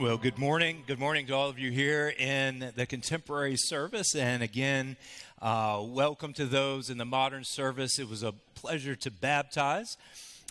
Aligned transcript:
Well, 0.00 0.16
good 0.16 0.38
morning. 0.38 0.82
Good 0.86 0.98
morning 0.98 1.26
to 1.26 1.34
all 1.34 1.50
of 1.50 1.58
you 1.58 1.70
here 1.70 2.14
in 2.18 2.72
the 2.74 2.86
contemporary 2.86 3.56
service. 3.58 4.14
And 4.14 4.42
again, 4.42 4.96
uh, 5.42 5.82
welcome 5.84 6.32
to 6.34 6.46
those 6.46 6.88
in 6.88 6.96
the 6.96 7.04
modern 7.04 7.44
service. 7.44 7.98
It 7.98 8.08
was 8.08 8.22
a 8.22 8.32
pleasure 8.54 8.96
to 8.96 9.10
baptize 9.10 9.98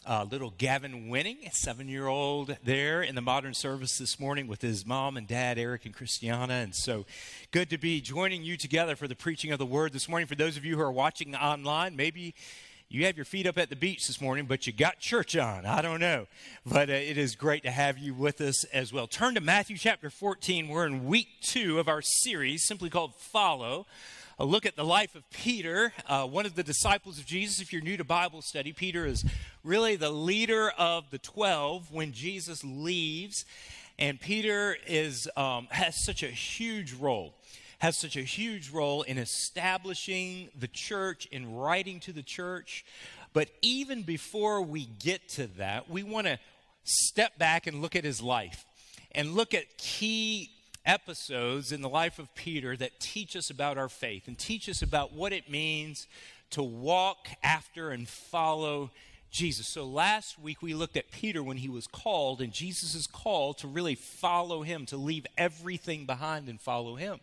uh, 0.05 0.27
little 0.29 0.53
Gavin 0.59 1.09
Winning, 1.09 1.37
seven 1.51 1.89
year 1.89 2.05
old, 2.05 2.57
there 2.63 3.01
in 3.01 3.15
the 3.15 3.21
modern 3.21 3.55
service 3.55 3.97
this 3.97 4.19
morning 4.19 4.47
with 4.47 4.61
his 4.61 4.85
mom 4.85 5.17
and 5.17 5.27
dad, 5.27 5.57
Eric 5.57 5.85
and 5.85 5.95
Christiana. 5.95 6.53
And 6.53 6.75
so 6.75 7.07
good 7.49 7.71
to 7.71 7.79
be 7.79 8.01
joining 8.01 8.43
you 8.43 8.55
together 8.55 8.95
for 8.95 9.07
the 9.07 9.15
preaching 9.15 9.51
of 9.51 9.57
the 9.57 9.65
word 9.65 9.93
this 9.93 10.07
morning. 10.07 10.27
For 10.27 10.35
those 10.35 10.57
of 10.57 10.65
you 10.65 10.75
who 10.75 10.81
are 10.83 10.91
watching 10.91 11.35
online, 11.35 11.95
maybe 11.95 12.35
you 12.91 13.05
have 13.05 13.15
your 13.15 13.25
feet 13.25 13.45
up 13.45 13.59
at 13.59 13.69
the 13.69 13.75
beach 13.75 14.07
this 14.07 14.19
morning, 14.19 14.45
but 14.47 14.65
you 14.65 14.73
got 14.73 14.97
church 14.97 15.37
on. 15.37 15.63
I 15.63 15.83
don't 15.83 15.99
know. 15.99 16.25
But 16.65 16.89
uh, 16.89 16.93
it 16.93 17.19
is 17.19 17.35
great 17.35 17.61
to 17.61 17.69
have 17.69 17.99
you 17.99 18.15
with 18.15 18.41
us 18.41 18.63
as 18.63 18.91
well. 18.91 19.05
Turn 19.05 19.35
to 19.35 19.41
Matthew 19.41 19.77
chapter 19.77 20.09
14. 20.09 20.67
We're 20.67 20.87
in 20.87 21.05
week 21.05 21.27
two 21.39 21.77
of 21.77 21.87
our 21.87 22.01
series, 22.01 22.65
simply 22.65 22.89
called 22.89 23.13
Follow. 23.13 23.85
A 24.39 24.45
look 24.45 24.65
at 24.65 24.75
the 24.75 24.83
life 24.83 25.13
of 25.13 25.29
Peter, 25.29 25.93
uh, 26.07 26.25
one 26.25 26.47
of 26.47 26.55
the 26.55 26.63
disciples 26.63 27.19
of 27.19 27.27
Jesus. 27.27 27.61
If 27.61 27.71
you're 27.71 27.83
new 27.83 27.95
to 27.95 28.03
Bible 28.03 28.41
study, 28.41 28.73
Peter 28.73 29.05
is 29.05 29.23
really 29.63 29.95
the 29.95 30.09
leader 30.09 30.71
of 30.75 31.11
the 31.11 31.19
12 31.19 31.91
when 31.91 32.11
Jesus 32.11 32.63
leaves. 32.63 33.45
And 33.99 34.19
Peter 34.19 34.75
is, 34.87 35.29
um, 35.37 35.67
has 35.69 36.03
such 36.03 36.23
a 36.23 36.29
huge 36.29 36.93
role 36.93 37.35
has 37.79 37.97
such 37.97 38.15
a 38.15 38.21
huge 38.21 38.69
role 38.69 39.01
in 39.03 39.17
establishing 39.17 40.49
the 40.57 40.67
church, 40.67 41.27
in 41.31 41.55
writing 41.55 41.99
to 42.01 42.13
the 42.13 42.23
church. 42.23 42.85
But 43.33 43.49
even 43.61 44.03
before 44.03 44.61
we 44.61 44.85
get 44.85 45.27
to 45.29 45.47
that, 45.57 45.89
we 45.89 46.03
want 46.03 46.27
to 46.27 46.39
step 46.83 47.37
back 47.37 47.67
and 47.67 47.81
look 47.81 47.95
at 47.95 48.03
his 48.03 48.21
life 48.21 48.65
and 49.13 49.33
look 49.33 49.53
at 49.53 49.77
key 49.77 50.49
episodes 50.85 51.71
in 51.71 51.81
the 51.81 51.89
life 51.89 52.19
of 52.19 52.33
Peter 52.35 52.75
that 52.75 52.99
teach 52.99 53.35
us 53.35 53.49
about 53.49 53.77
our 53.77 53.89
faith 53.89 54.27
and 54.27 54.37
teach 54.37 54.67
us 54.67 54.81
about 54.81 55.13
what 55.13 55.31
it 55.31 55.49
means 55.49 56.07
to 56.51 56.63
walk 56.63 57.27
after 57.43 57.91
and 57.91 58.07
follow 58.07 58.89
Jesus. 59.31 59.67
So 59.67 59.85
last 59.85 60.39
week 60.39 60.61
we 60.61 60.73
looked 60.73 60.97
at 60.97 61.11
Peter 61.11 61.43
when 61.43 61.57
he 61.57 61.69
was 61.69 61.85
called 61.87 62.41
and 62.41 62.51
Jesus' 62.51 63.07
call 63.07 63.53
to 63.55 63.67
really 63.67 63.95
follow 63.95 64.63
him, 64.63 64.85
to 64.87 64.97
leave 64.97 65.27
everything 65.37 66.05
behind 66.05 66.49
and 66.49 66.59
follow 66.59 66.95
him. 66.95 67.19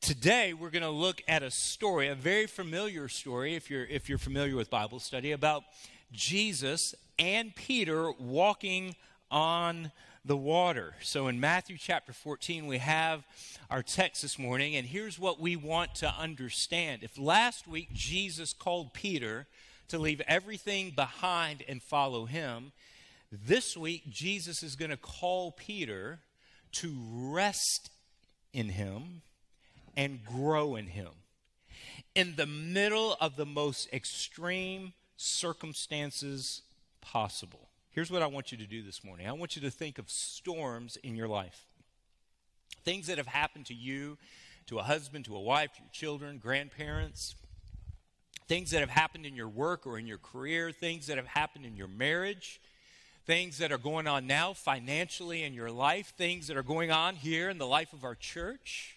Today 0.00 0.52
we're 0.52 0.70
going 0.70 0.82
to 0.82 0.90
look 0.90 1.22
at 1.26 1.42
a 1.42 1.50
story, 1.50 2.08
a 2.08 2.14
very 2.14 2.46
familiar 2.46 3.08
story 3.08 3.56
if 3.56 3.68
you're 3.68 3.86
if 3.86 4.08
you're 4.08 4.18
familiar 4.18 4.54
with 4.54 4.70
Bible 4.70 5.00
study 5.00 5.32
about 5.32 5.64
Jesus 6.12 6.94
and 7.18 7.54
Peter 7.56 8.12
walking 8.12 8.94
on 9.32 9.90
the 10.24 10.36
water. 10.36 10.94
So 11.00 11.26
in 11.26 11.40
Matthew 11.40 11.76
chapter 11.76 12.12
14 12.12 12.68
we 12.68 12.78
have 12.78 13.24
our 13.68 13.82
text 13.82 14.22
this 14.22 14.38
morning 14.38 14.76
and 14.76 14.86
here's 14.86 15.18
what 15.18 15.40
we 15.40 15.56
want 15.56 15.96
to 15.96 16.08
understand. 16.08 17.02
If 17.02 17.18
last 17.18 17.66
week 17.66 17.88
Jesus 17.92 18.52
called 18.52 18.94
Peter 18.94 19.48
to 19.88 19.98
leave 19.98 20.20
everything 20.28 20.92
behind 20.94 21.64
and 21.66 21.82
follow 21.82 22.26
him, 22.26 22.70
this 23.32 23.76
week 23.76 24.02
Jesus 24.08 24.62
is 24.62 24.76
going 24.76 24.92
to 24.92 24.96
call 24.96 25.50
Peter 25.50 26.20
to 26.72 26.94
rest 27.12 27.90
in 28.52 28.68
him 28.68 29.22
and 29.96 30.24
grow 30.24 30.76
in 30.76 30.86
Him. 30.86 31.10
In 32.14 32.34
the 32.36 32.46
middle 32.46 33.16
of 33.20 33.36
the 33.36 33.46
most 33.46 33.92
extreme 33.92 34.92
circumstances 35.16 36.62
possible. 37.00 37.68
Here's 37.90 38.10
what 38.10 38.22
I 38.22 38.26
want 38.26 38.52
you 38.52 38.58
to 38.58 38.66
do 38.66 38.82
this 38.82 39.02
morning 39.02 39.26
I 39.26 39.32
want 39.32 39.56
you 39.56 39.62
to 39.62 39.70
think 39.70 39.98
of 39.98 40.10
storms 40.10 40.96
in 41.02 41.16
your 41.16 41.28
life. 41.28 41.64
Things 42.84 43.06
that 43.06 43.18
have 43.18 43.26
happened 43.26 43.66
to 43.66 43.74
you, 43.74 44.18
to 44.66 44.78
a 44.78 44.82
husband, 44.82 45.24
to 45.24 45.36
a 45.36 45.40
wife, 45.40 45.72
to 45.74 45.80
your 45.80 45.90
children, 45.92 46.38
grandparents, 46.38 47.34
things 48.48 48.70
that 48.70 48.80
have 48.80 48.90
happened 48.90 49.26
in 49.26 49.34
your 49.34 49.48
work 49.48 49.86
or 49.86 49.98
in 49.98 50.06
your 50.06 50.18
career, 50.18 50.72
things 50.72 51.06
that 51.06 51.16
have 51.16 51.26
happened 51.26 51.64
in 51.64 51.76
your 51.76 51.88
marriage, 51.88 52.60
things 53.26 53.58
that 53.58 53.72
are 53.72 53.78
going 53.78 54.06
on 54.06 54.26
now 54.26 54.52
financially 54.52 55.42
in 55.42 55.52
your 55.52 55.70
life, 55.70 56.12
things 56.16 56.46
that 56.46 56.56
are 56.56 56.62
going 56.62 56.90
on 56.90 57.16
here 57.16 57.50
in 57.50 57.58
the 57.58 57.66
life 57.66 57.92
of 57.92 58.04
our 58.04 58.14
church. 58.14 58.95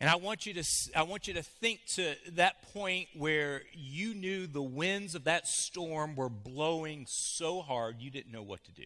And 0.00 0.08
I 0.08 0.14
want 0.14 0.46
you 0.46 0.54
to 0.54 0.64
I 0.94 1.02
want 1.02 1.26
you 1.26 1.34
to 1.34 1.42
think 1.42 1.80
to 1.94 2.14
that 2.32 2.72
point 2.72 3.08
where 3.16 3.62
you 3.72 4.14
knew 4.14 4.46
the 4.46 4.62
winds 4.62 5.14
of 5.14 5.24
that 5.24 5.48
storm 5.48 6.14
were 6.14 6.28
blowing 6.28 7.06
so 7.08 7.62
hard 7.62 7.96
you 8.00 8.10
didn't 8.10 8.32
know 8.32 8.42
what 8.42 8.62
to 8.64 8.72
do. 8.72 8.84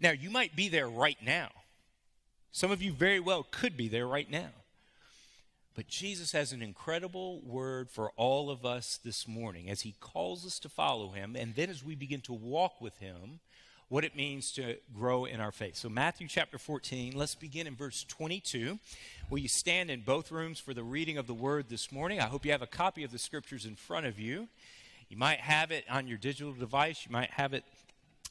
Now, 0.00 0.12
you 0.12 0.30
might 0.30 0.56
be 0.56 0.68
there 0.68 0.88
right 0.88 1.18
now. 1.22 1.50
Some 2.52 2.70
of 2.70 2.80
you 2.80 2.92
very 2.92 3.20
well 3.20 3.46
could 3.50 3.76
be 3.76 3.88
there 3.88 4.06
right 4.06 4.30
now. 4.30 4.50
But 5.74 5.88
Jesus 5.88 6.32
has 6.32 6.52
an 6.52 6.62
incredible 6.62 7.40
word 7.42 7.90
for 7.90 8.10
all 8.16 8.50
of 8.50 8.64
us 8.64 8.98
this 9.04 9.28
morning 9.28 9.70
as 9.70 9.82
he 9.82 9.94
calls 10.00 10.44
us 10.44 10.58
to 10.60 10.68
follow 10.68 11.10
him 11.10 11.36
and 11.36 11.54
then 11.54 11.70
as 11.70 11.84
we 11.84 11.94
begin 11.94 12.20
to 12.22 12.32
walk 12.32 12.80
with 12.80 12.98
him 12.98 13.38
what 13.88 14.04
it 14.04 14.14
means 14.14 14.52
to 14.52 14.76
grow 14.94 15.24
in 15.24 15.40
our 15.40 15.52
faith. 15.52 15.76
So, 15.76 15.88
Matthew 15.88 16.28
chapter 16.28 16.58
14, 16.58 17.14
let's 17.16 17.34
begin 17.34 17.66
in 17.66 17.74
verse 17.74 18.04
22. 18.04 18.78
Will 19.30 19.38
you 19.38 19.48
stand 19.48 19.90
in 19.90 20.02
both 20.02 20.30
rooms 20.30 20.58
for 20.58 20.74
the 20.74 20.82
reading 20.82 21.16
of 21.16 21.26
the 21.26 21.34
word 21.34 21.66
this 21.68 21.90
morning? 21.90 22.20
I 22.20 22.24
hope 22.24 22.44
you 22.44 22.52
have 22.52 22.62
a 22.62 22.66
copy 22.66 23.02
of 23.04 23.12
the 23.12 23.18
scriptures 23.18 23.64
in 23.64 23.76
front 23.76 24.06
of 24.06 24.18
you. 24.18 24.48
You 25.08 25.16
might 25.16 25.40
have 25.40 25.70
it 25.70 25.84
on 25.90 26.06
your 26.06 26.18
digital 26.18 26.52
device, 26.52 27.06
you 27.06 27.12
might 27.12 27.30
have 27.30 27.54
it. 27.54 27.64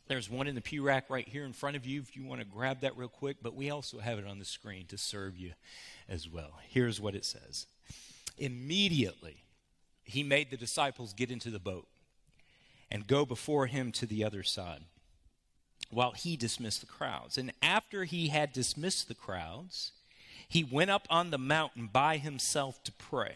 There's 0.07 0.29
one 0.29 0.47
in 0.47 0.55
the 0.55 0.61
pew 0.61 0.83
rack 0.83 1.09
right 1.09 1.27
here 1.27 1.43
in 1.43 1.53
front 1.53 1.75
of 1.75 1.85
you 1.85 2.01
if 2.01 2.15
you 2.15 2.23
want 2.23 2.39
to 2.39 2.47
grab 2.47 2.81
that 2.81 2.95
real 2.95 3.09
quick, 3.09 3.37
but 3.41 3.55
we 3.55 3.71
also 3.71 3.99
have 3.99 4.19
it 4.19 4.27
on 4.27 4.39
the 4.39 4.45
screen 4.45 4.85
to 4.87 4.97
serve 4.97 5.35
you 5.35 5.53
as 6.07 6.29
well. 6.29 6.59
Here's 6.69 7.01
what 7.01 7.15
it 7.15 7.25
says 7.25 7.65
Immediately, 8.37 9.43
he 10.03 10.21
made 10.21 10.51
the 10.51 10.57
disciples 10.57 11.13
get 11.13 11.31
into 11.31 11.49
the 11.49 11.59
boat 11.59 11.87
and 12.91 13.07
go 13.07 13.25
before 13.25 13.65
him 13.65 13.91
to 13.93 14.05
the 14.05 14.23
other 14.23 14.43
side 14.43 14.81
while 15.89 16.11
he 16.11 16.35
dismissed 16.35 16.81
the 16.81 16.87
crowds. 16.87 17.37
And 17.37 17.51
after 17.61 18.03
he 18.03 18.27
had 18.27 18.53
dismissed 18.53 19.07
the 19.07 19.15
crowds, 19.15 19.91
he 20.47 20.63
went 20.63 20.91
up 20.91 21.07
on 21.09 21.29
the 21.29 21.37
mountain 21.37 21.89
by 21.91 22.17
himself 22.17 22.83
to 22.83 22.91
pray. 22.91 23.35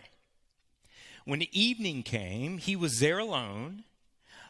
When 1.26 1.44
evening 1.52 2.04
came, 2.04 2.58
he 2.58 2.76
was 2.76 3.00
there 3.00 3.20
alone, 3.20 3.84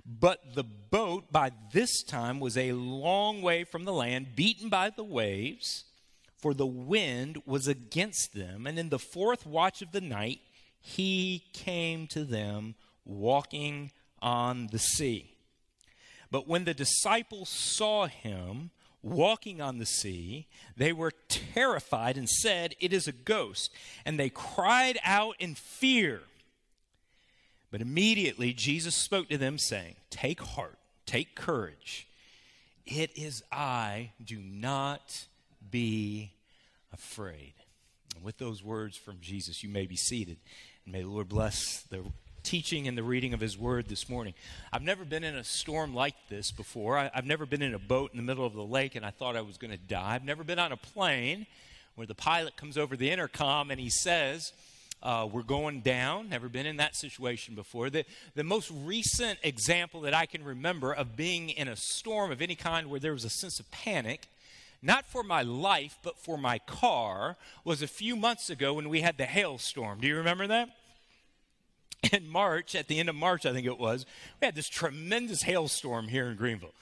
but 0.05 0.55
the 0.55 0.63
boat 0.63 1.31
by 1.31 1.51
this 1.73 2.01
time 2.03 2.39
was 2.39 2.57
a 2.57 2.73
long 2.73 3.41
way 3.41 3.63
from 3.63 3.85
the 3.85 3.93
land, 3.93 4.35
beaten 4.35 4.69
by 4.69 4.89
the 4.89 5.03
waves, 5.03 5.83
for 6.37 6.53
the 6.53 6.65
wind 6.65 7.41
was 7.45 7.67
against 7.67 8.33
them. 8.33 8.65
And 8.65 8.79
in 8.79 8.89
the 8.89 8.99
fourth 8.99 9.45
watch 9.45 9.81
of 9.81 9.91
the 9.91 10.01
night, 10.01 10.39
he 10.79 11.43
came 11.53 12.07
to 12.07 12.23
them 12.23 12.75
walking 13.05 13.91
on 14.21 14.67
the 14.71 14.79
sea. 14.79 15.30
But 16.31 16.47
when 16.47 16.63
the 16.63 16.73
disciples 16.73 17.49
saw 17.49 18.07
him 18.07 18.71
walking 19.03 19.61
on 19.61 19.77
the 19.77 19.85
sea, 19.85 20.47
they 20.77 20.93
were 20.93 21.11
terrified 21.27 22.17
and 22.17 22.29
said, 22.29 22.75
It 22.79 22.93
is 22.93 23.07
a 23.07 23.11
ghost. 23.11 23.71
And 24.05 24.17
they 24.17 24.29
cried 24.29 24.97
out 25.03 25.35
in 25.39 25.55
fear. 25.55 26.21
But 27.69 27.81
immediately 27.81 28.53
Jesus 28.53 28.95
spoke 28.95 29.29
to 29.29 29.37
them, 29.37 29.57
saying, 29.57 29.95
Take 30.09 30.41
heart, 30.41 30.77
take 31.05 31.35
courage. 31.35 32.07
It 32.85 33.17
is 33.17 33.43
I, 33.51 34.11
do 34.23 34.39
not 34.39 35.25
be 35.69 36.31
afraid. 36.91 37.53
And 38.15 38.23
with 38.23 38.37
those 38.37 38.63
words 38.63 38.97
from 38.97 39.17
Jesus, 39.21 39.63
you 39.63 39.69
may 39.69 39.85
be 39.85 39.95
seated. 39.95 40.37
And 40.85 40.93
may 40.93 41.01
the 41.01 41.09
Lord 41.09 41.29
bless 41.29 41.81
the 41.83 42.03
teaching 42.43 42.87
and 42.87 42.97
the 42.97 43.03
reading 43.03 43.33
of 43.33 43.39
His 43.39 43.57
Word 43.57 43.87
this 43.87 44.09
morning. 44.09 44.33
I've 44.71 44.81
never 44.81 45.05
been 45.05 45.23
in 45.23 45.35
a 45.35 45.43
storm 45.43 45.93
like 45.93 46.15
this 46.29 46.51
before. 46.51 46.97
I, 46.97 47.11
have 47.13 47.25
never 47.25 47.45
been 47.45 47.61
in 47.61 47.73
a 47.73 47.79
boat 47.79 48.11
in 48.11 48.17
the 48.17 48.23
middle 48.23 48.45
of 48.45 48.53
the 48.53 48.63
lake 48.63 48.95
and 48.95 49.05
I 49.05 49.11
thought 49.11 49.35
I 49.35 49.41
was 49.41 49.57
going 49.57 49.71
to 49.71 49.77
die. 49.77 50.15
I've 50.15 50.25
never 50.25 50.43
been 50.43 50.59
on 50.59 50.71
a 50.71 50.77
plane 50.77 51.47
where 51.95 52.07
the 52.07 52.15
pilot 52.15 52.55
comes 52.57 52.77
over 52.77 52.95
the 52.95 53.09
intercom 53.09 53.71
and 53.71 53.79
he 53.79 53.89
says, 53.89 54.53
uh, 55.03 55.27
we're 55.31 55.41
going 55.41 55.81
down. 55.81 56.29
Never 56.29 56.47
been 56.47 56.65
in 56.65 56.77
that 56.77 56.95
situation 56.95 57.55
before. 57.55 57.89
The, 57.89 58.05
the 58.35 58.43
most 58.43 58.71
recent 58.83 59.39
example 59.43 60.01
that 60.01 60.13
I 60.13 60.25
can 60.25 60.43
remember 60.43 60.93
of 60.93 61.15
being 61.15 61.49
in 61.49 61.67
a 61.67 61.75
storm 61.75 62.31
of 62.31 62.41
any 62.41 62.55
kind 62.55 62.89
where 62.89 62.99
there 62.99 63.13
was 63.13 63.25
a 63.25 63.29
sense 63.29 63.59
of 63.59 63.69
panic 63.71 64.27
not 64.81 65.05
for 65.05 65.23
my 65.23 65.43
life, 65.43 65.97
but 66.01 66.17
for 66.17 66.37
my 66.37 66.59
car, 66.59 67.37
was 67.63 67.81
a 67.81 67.87
few 67.87 68.15
months 68.15 68.49
ago 68.49 68.73
when 68.73 68.89
we 68.89 69.01
had 69.01 69.17
the 69.17 69.25
hailstorm. 69.25 69.99
Do 69.99 70.07
you 70.07 70.17
remember 70.17 70.47
that? 70.47 70.69
in 72.11 72.27
March, 72.27 72.75
at 72.75 72.87
the 72.87 72.99
end 72.99 73.09
of 73.09 73.15
March, 73.15 73.45
I 73.45 73.53
think 73.53 73.67
it 73.67 73.79
was, 73.79 74.05
we 74.39 74.45
had 74.45 74.55
this 74.55 74.67
tremendous 74.67 75.43
hailstorm 75.43 76.07
here 76.07 76.27
in 76.27 76.35
Greenville. 76.35 76.73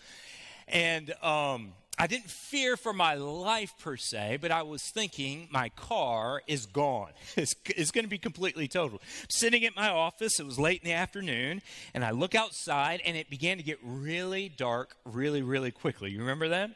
And 0.67 1.11
um, 1.23 1.73
I 1.97 2.07
didn't 2.07 2.29
fear 2.29 2.77
for 2.77 2.93
my 2.93 3.15
life 3.15 3.73
per 3.79 3.97
se, 3.97 4.37
but 4.41 4.51
I 4.51 4.61
was 4.61 4.83
thinking 4.93 5.47
my 5.51 5.69
car 5.69 6.41
is 6.47 6.65
gone. 6.65 7.11
It's, 7.35 7.53
it's 7.65 7.91
going 7.91 8.05
to 8.05 8.09
be 8.09 8.17
completely 8.17 8.67
total. 8.67 9.01
Sitting 9.29 9.65
at 9.65 9.75
my 9.75 9.89
office, 9.89 10.39
it 10.39 10.45
was 10.45 10.59
late 10.59 10.81
in 10.83 10.89
the 10.89 10.95
afternoon, 10.95 11.61
and 11.93 12.03
I 12.03 12.11
look 12.11 12.35
outside, 12.35 13.01
and 13.05 13.15
it 13.15 13.29
began 13.29 13.57
to 13.57 13.63
get 13.63 13.79
really 13.83 14.49
dark 14.49 14.95
really, 15.05 15.41
really 15.41 15.71
quickly. 15.71 16.11
You 16.11 16.19
remember 16.19 16.49
that? 16.49 16.71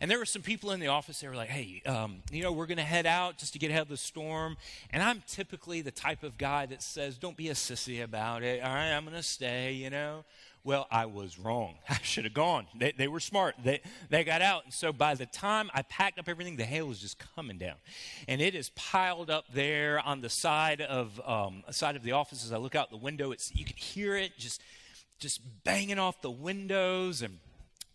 And 0.00 0.10
there 0.10 0.18
were 0.18 0.24
some 0.24 0.42
people 0.42 0.70
in 0.70 0.80
the 0.80 0.88
office, 0.88 1.20
they 1.20 1.28
were 1.28 1.36
like, 1.36 1.48
hey, 1.48 1.82
um, 1.86 2.22
you 2.30 2.42
know, 2.42 2.52
we're 2.52 2.66
going 2.66 2.78
to 2.78 2.82
head 2.82 3.06
out 3.06 3.38
just 3.38 3.52
to 3.54 3.58
get 3.58 3.70
ahead 3.70 3.82
of 3.82 3.88
the 3.88 3.96
storm. 3.96 4.56
And 4.90 5.02
I'm 5.02 5.22
typically 5.26 5.82
the 5.82 5.90
type 5.90 6.22
of 6.22 6.38
guy 6.38 6.66
that 6.66 6.82
says, 6.82 7.18
don't 7.18 7.36
be 7.36 7.48
a 7.48 7.54
sissy 7.54 8.02
about 8.02 8.42
it. 8.42 8.62
All 8.62 8.72
right, 8.72 8.92
I'm 8.92 9.04
going 9.04 9.16
to 9.16 9.22
stay, 9.22 9.72
you 9.72 9.90
know. 9.90 10.24
Well, 10.62 10.86
I 10.90 11.06
was 11.06 11.38
wrong. 11.38 11.76
I 11.88 11.98
should 12.02 12.24
have 12.24 12.34
gone. 12.34 12.66
They, 12.74 12.92
they 12.92 13.08
were 13.08 13.20
smart. 13.20 13.54
They, 13.62 13.80
they 14.10 14.24
got 14.24 14.42
out. 14.42 14.64
And 14.64 14.74
so 14.74 14.92
by 14.92 15.14
the 15.14 15.26
time 15.26 15.70
I 15.72 15.82
packed 15.82 16.18
up 16.18 16.28
everything, 16.28 16.56
the 16.56 16.64
hail 16.64 16.86
was 16.86 16.98
just 16.98 17.18
coming 17.34 17.58
down. 17.58 17.76
And 18.28 18.40
it 18.40 18.54
is 18.54 18.70
piled 18.70 19.30
up 19.30 19.46
there 19.54 20.00
on 20.00 20.20
the 20.20 20.28
side 20.28 20.80
of, 20.80 21.20
um, 21.26 21.62
side 21.70 21.96
of 21.96 22.02
the 22.02 22.12
office 22.12 22.44
as 22.44 22.52
I 22.52 22.58
look 22.58 22.74
out 22.74 22.90
the 22.90 22.96
window. 22.96 23.32
It's, 23.32 23.54
you 23.54 23.64
can 23.64 23.76
hear 23.76 24.16
it 24.16 24.32
just, 24.38 24.60
just 25.18 25.40
banging 25.64 25.98
off 25.98 26.20
the 26.20 26.30
windows. 26.30 27.22
And 27.22 27.38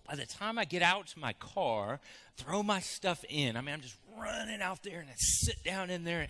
by 0.07 0.15
the 0.15 0.25
time 0.25 0.57
I 0.57 0.65
get 0.65 0.81
out 0.81 1.07
to 1.07 1.19
my 1.19 1.33
car, 1.33 1.99
throw 2.37 2.63
my 2.63 2.79
stuff 2.79 3.23
in, 3.29 3.57
I 3.57 3.61
mean, 3.61 3.73
I'm 3.73 3.81
just 3.81 3.97
running 4.17 4.61
out 4.61 4.83
there 4.83 4.99
and 4.99 5.09
I 5.09 5.15
sit 5.17 5.63
down 5.63 5.89
in 5.89 6.03
there. 6.03 6.27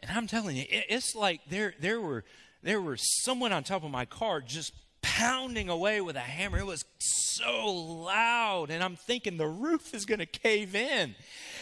And 0.00 0.10
I'm 0.10 0.26
telling 0.26 0.56
you, 0.56 0.64
it, 0.68 0.86
it's 0.88 1.14
like 1.14 1.40
there, 1.48 1.74
there 1.80 2.00
were, 2.00 2.24
there 2.62 2.80
was 2.80 3.00
someone 3.22 3.52
on 3.52 3.64
top 3.64 3.84
of 3.84 3.90
my 3.90 4.04
car 4.04 4.40
just 4.40 4.72
pounding 5.02 5.68
away 5.68 6.00
with 6.00 6.16
a 6.16 6.20
hammer. 6.20 6.58
It 6.58 6.66
was 6.66 6.84
so 6.98 7.72
loud. 7.72 8.70
And 8.70 8.82
I'm 8.82 8.96
thinking 8.96 9.36
the 9.36 9.46
roof 9.46 9.94
is 9.94 10.04
going 10.04 10.20
to 10.20 10.26
cave 10.26 10.74
in. 10.74 11.14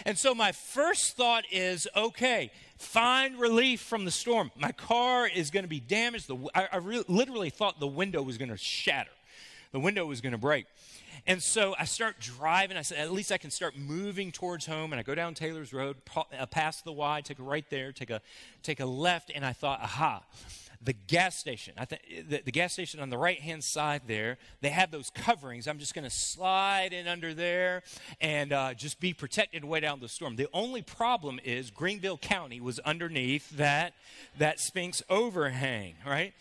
And 0.07 0.19
so 0.19 0.35
my 0.35 0.53
first 0.53 1.17
thought 1.17 1.45
is 1.51 1.89
okay, 1.97 2.51
find 2.79 3.39
relief 3.39 3.81
from 3.81 4.05
the 4.05 4.11
storm. 4.11 4.51
My 4.57 4.73
car 4.73 5.27
is 5.27 5.51
going 5.51 5.65
to 5.65 5.69
be 5.69 5.81
damaged. 5.81 6.29
The, 6.29 6.37
I, 6.55 6.69
I 6.73 6.77
re- 6.79 7.05
literally 7.09 7.51
thought 7.51 7.81
the 7.81 7.87
window 7.87 8.23
was 8.23 8.39
going 8.39 8.51
to 8.51 8.57
shatter, 8.57 9.11
the 9.73 9.81
window 9.81 10.07
was 10.07 10.21
going 10.21 10.33
to 10.33 10.39
break. 10.39 10.67
And 11.27 11.43
so 11.43 11.75
I 11.79 11.85
start 11.85 12.19
driving. 12.21 12.77
I 12.77 12.83
said, 12.83 12.99
at 12.99 13.13
least 13.13 13.31
I 13.31 13.39
can 13.39 13.51
start 13.51 13.77
moving 13.77 14.33
towards 14.33 14.67
home. 14.67 14.93
And 14.93 15.01
I 15.01 15.03
go 15.03 15.15
down 15.15 15.35
Taylor's 15.35 15.73
Road, 15.73 15.97
uh, 16.17 16.47
past 16.47 16.85
the 16.85 16.93
Y, 16.93 17.21
take 17.23 17.39
a 17.39 17.43
right 17.43 17.69
there, 17.71 17.93
take 17.93 18.11
a, 18.11 18.21
take 18.63 18.81
a 18.81 18.87
left. 18.87 19.31
And 19.35 19.45
I 19.45 19.53
thought, 19.53 19.81
aha, 19.83 20.23
the 20.83 20.95
gas 20.95 21.37
station. 21.37 21.75
I 21.77 21.85
think 21.85 22.03
the, 22.29 22.41
the 22.43 22.53
gas 22.53 22.73
station 22.73 23.01
on 23.01 23.11
the 23.11 23.19
right 23.19 23.39
hand 23.39 23.63
side 23.63 24.03
there, 24.07 24.39
they 24.63 24.71
have 24.71 24.91
those 24.91 25.11
coverings. 25.11 25.69
I'm 25.69 25.79
just 25.79 25.95
going 25.95 26.05
to 26.05 26.11
slide 26.11 26.93
in 26.95 27.07
under 27.07 27.35
there 27.35 27.83
and 28.21 28.53
uh, 28.53 28.75
just 28.75 28.99
be 28.99 29.13
protected 29.13 29.63
way 29.65 29.81
down 29.81 30.01
the 30.01 30.09
storm. 30.09 30.37
The 30.37 30.49
only 30.55 30.81
problem 30.81 31.39
is 31.45 31.71
Greenville 31.71 32.17
County 32.17 32.61
was 32.61 32.79
underneath 32.81 33.51
that 33.59 33.93
that 34.39 34.57
Spinx 34.57 35.03
overhang, 35.11 35.95
right? 36.07 36.33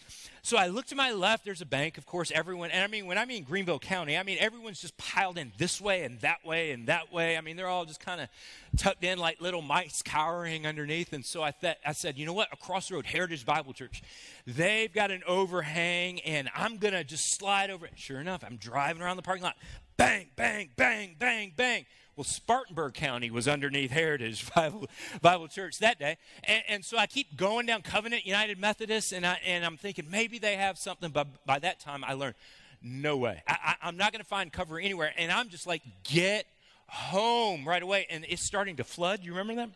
So 0.50 0.58
I 0.58 0.66
look 0.66 0.88
to 0.88 0.96
my 0.96 1.12
left, 1.12 1.46
there's 1.46 1.62
a 1.62 1.66
bank, 1.68 2.00
of 2.00 2.08
course, 2.08 2.32
everyone, 2.34 2.72
and 2.72 2.84
I 2.84 2.88
mean, 2.88 3.06
when 3.06 3.20
I 3.20 3.26
mean 3.26 3.44
Greenville 3.44 3.78
County, 3.78 4.18
I 4.18 4.24
mean, 4.24 4.40
everyone's 4.40 4.82
just 4.82 4.98
piled 4.98 5.38
in 5.38 5.52
this 5.60 5.80
way 5.80 6.02
and 6.02 6.20
that 6.22 6.44
way 6.44 6.72
and 6.72 6.88
that 6.88 7.14
way. 7.14 7.38
I 7.38 7.42
mean, 7.42 7.56
they're 7.56 7.68
all 7.68 7.86
just 7.86 8.00
kind 8.00 8.20
of 8.20 8.30
tucked 8.76 9.04
in 9.04 9.20
like 9.20 9.40
little 9.40 9.62
mice 9.62 10.02
cowering 10.02 10.66
underneath. 10.66 11.14
And 11.14 11.24
so 11.24 11.44
I, 11.44 11.52
th- 11.52 11.78
I 11.86 11.92
said, 11.92 12.18
you 12.18 12.26
know 12.26 12.34
what? 12.34 12.48
Across 12.52 12.88
the 12.88 12.96
road, 12.96 13.06
Heritage 13.06 13.46
Bible 13.46 13.74
Church, 13.74 14.02
they've 14.48 14.92
got 14.92 15.12
an 15.12 15.22
overhang, 15.28 16.20
and 16.22 16.50
I'm 16.56 16.78
going 16.78 16.96
to 16.96 17.04
just 17.04 17.38
slide 17.38 17.70
over 17.70 17.86
it. 17.86 17.94
Sure 17.96 18.20
enough, 18.20 18.44
I'm 18.44 18.58
driving 18.58 19.04
around 19.04 19.18
the 19.18 19.22
parking 19.22 19.44
lot. 19.44 19.56
Bang, 19.98 20.30
bang, 20.36 20.72
bang, 20.76 21.16
bang, 21.20 21.54
bang. 21.56 21.86
Well, 22.20 22.26
Spartanburg 22.26 22.96
County 22.96 23.32
was 23.32 23.48
underneath 23.48 23.92
Heritage 23.92 24.54
Bible, 24.54 24.90
Bible 25.22 25.48
Church 25.48 25.80
that 25.80 26.00
day. 26.00 26.18
And, 26.44 26.64
and, 26.68 26.84
so 26.84 26.98
I 26.98 27.08
keep 27.08 27.38
going 27.38 27.66
down 27.66 27.82
Covenant 27.82 28.26
United 28.26 28.60
Methodist, 28.60 29.14
and, 29.14 29.26
I, 29.26 29.40
and 29.46 29.64
I'm 29.64 29.78
thinking 29.78 30.06
maybe 30.12 30.38
they 30.38 30.58
have 30.58 30.78
something. 30.78 31.12
But 31.12 31.46
by 31.46 31.60
that 31.60 31.80
time, 31.80 32.04
I 32.04 32.16
learned 32.16 32.36
no 32.84 33.16
way. 33.16 33.42
I, 33.48 33.58
I, 33.64 33.88
I'm 33.88 33.96
not 33.96 34.12
going 34.12 34.22
to 34.22 34.28
find 34.28 34.52
cover 34.52 34.78
anywhere. 34.78 35.14
And 35.18 35.32
I'm 35.32 35.48
just 35.48 35.66
like, 35.66 35.82
get 36.04 36.46
home 36.88 37.66
right 37.66 37.82
away. 37.82 38.06
And 38.10 38.26
it's 38.28 38.44
starting 38.44 38.76
to 38.76 38.84
flood. 38.84 39.22
You 39.24 39.32
remember 39.32 39.56
that? 39.56 39.70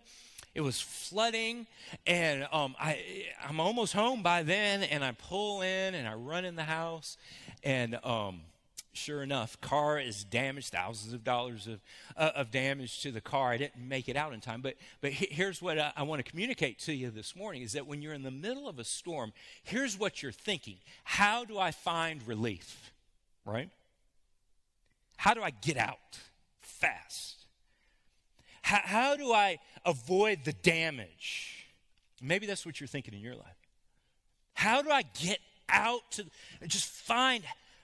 It 0.54 0.62
was 0.62 0.82
flooding, 0.82 1.66
and 2.06 2.46
um, 2.52 2.76
I, 2.78 3.26
I'm 3.48 3.60
almost 3.62 3.94
home 3.94 4.22
by 4.22 4.44
then, 4.44 4.84
and 4.84 5.04
I 5.04 5.14
pull 5.14 5.62
in 5.62 5.96
and 5.96 6.08
I 6.08 6.14
run 6.14 6.46
in 6.46 6.56
the 6.56 6.64
house, 6.64 7.18
and 7.64 7.98
um, 8.04 8.42
sure 8.94 9.24
enough, 9.24 9.60
car 9.60 10.00
is 10.00 10.24
damaged, 10.24 10.72
thousands 10.72 11.14
of 11.14 11.24
dollars 11.24 11.68
of, 11.68 11.82
uh, 12.16 12.32
of 12.36 12.52
damage 12.52 13.02
to 13.02 13.12
the 13.12 13.22
car. 13.22 13.52
I 13.52 13.58
didn't 13.58 13.88
make 13.88 14.08
it 14.08 14.16
out 14.16 14.34
in 14.34 14.40
time. 14.40 14.62
But, 14.62 14.76
but 15.02 15.12
here's 15.12 15.62
what 15.62 15.80
I, 15.80 15.92
I 15.96 16.04
want 16.04 16.24
to 16.24 16.30
communicate 16.30 16.80
to 16.80 16.94
you 16.94 17.10
this 17.10 17.36
morning 17.36 17.62
is 17.62 17.74
that 17.74 17.88
when 17.88 18.02
you're 18.02 18.14
in 18.14 18.24
the 18.24 18.32
middle 18.32 18.68
of 18.68 18.80
a 18.80 18.84
storm, 18.84 19.34
here's 19.64 19.98
what 19.98 20.22
you're 20.22 20.32
thinking. 20.32 20.78
How 21.04 21.44
do 21.46 21.58
I 21.58 21.72
find 21.72 22.26
relief? 22.28 22.92
Right? 23.46 23.70
How 25.18 25.34
do 25.34 25.42
I 25.42 25.50
get 25.50 25.78
out 25.78 26.20
fast? 26.62 27.46
How, 28.62 28.82
how 28.84 29.16
do 29.16 29.34
I 29.34 29.60
avoid 29.86 30.46
the 30.46 30.54
damage? 30.54 31.68
Maybe 32.22 32.46
that's 32.46 32.66
what 32.66 32.80
you're 32.80 32.88
thinking 32.88 33.14
in 33.14 33.20
your 33.20 33.36
life. 33.36 33.58
How 34.54 34.82
do 34.82 34.90
I 34.90 35.04
get 35.22 35.40
out 35.70 36.02
to 36.12 36.26
just 36.68 36.86
find 36.86 37.44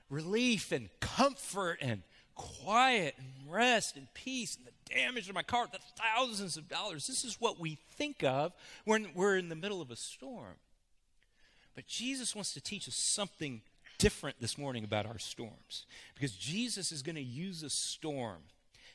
relief 0.09 0.71
and 0.71 0.89
comfort 0.99 1.79
and 1.81 2.01
quiet 2.35 3.15
and 3.17 3.51
rest 3.51 3.97
and 3.97 4.07
peace 4.13 4.55
and 4.55 4.65
the 4.65 4.93
damage 4.93 5.27
to 5.27 5.33
my 5.33 5.43
car, 5.43 5.67
the 5.71 5.79
thousands 5.97 6.57
of 6.57 6.69
dollars. 6.69 7.07
This 7.07 7.25
is 7.25 7.39
what 7.39 7.59
we 7.59 7.77
think 7.91 8.23
of 8.23 8.53
when 8.85 9.07
we're 9.13 9.37
in 9.37 9.49
the 9.49 9.55
middle 9.55 9.81
of 9.81 9.91
a 9.91 9.95
storm. 9.95 10.55
But 11.75 11.87
Jesus 11.87 12.35
wants 12.35 12.53
to 12.53 12.61
teach 12.61 12.87
us 12.87 12.95
something 12.95 13.61
different 13.97 14.39
this 14.39 14.57
morning 14.57 14.83
about 14.83 15.05
our 15.05 15.19
storms 15.19 15.85
because 16.15 16.31
Jesus 16.31 16.91
is 16.91 17.03
going 17.03 17.15
to 17.15 17.21
use 17.21 17.63
a 17.63 17.69
storm 17.69 18.39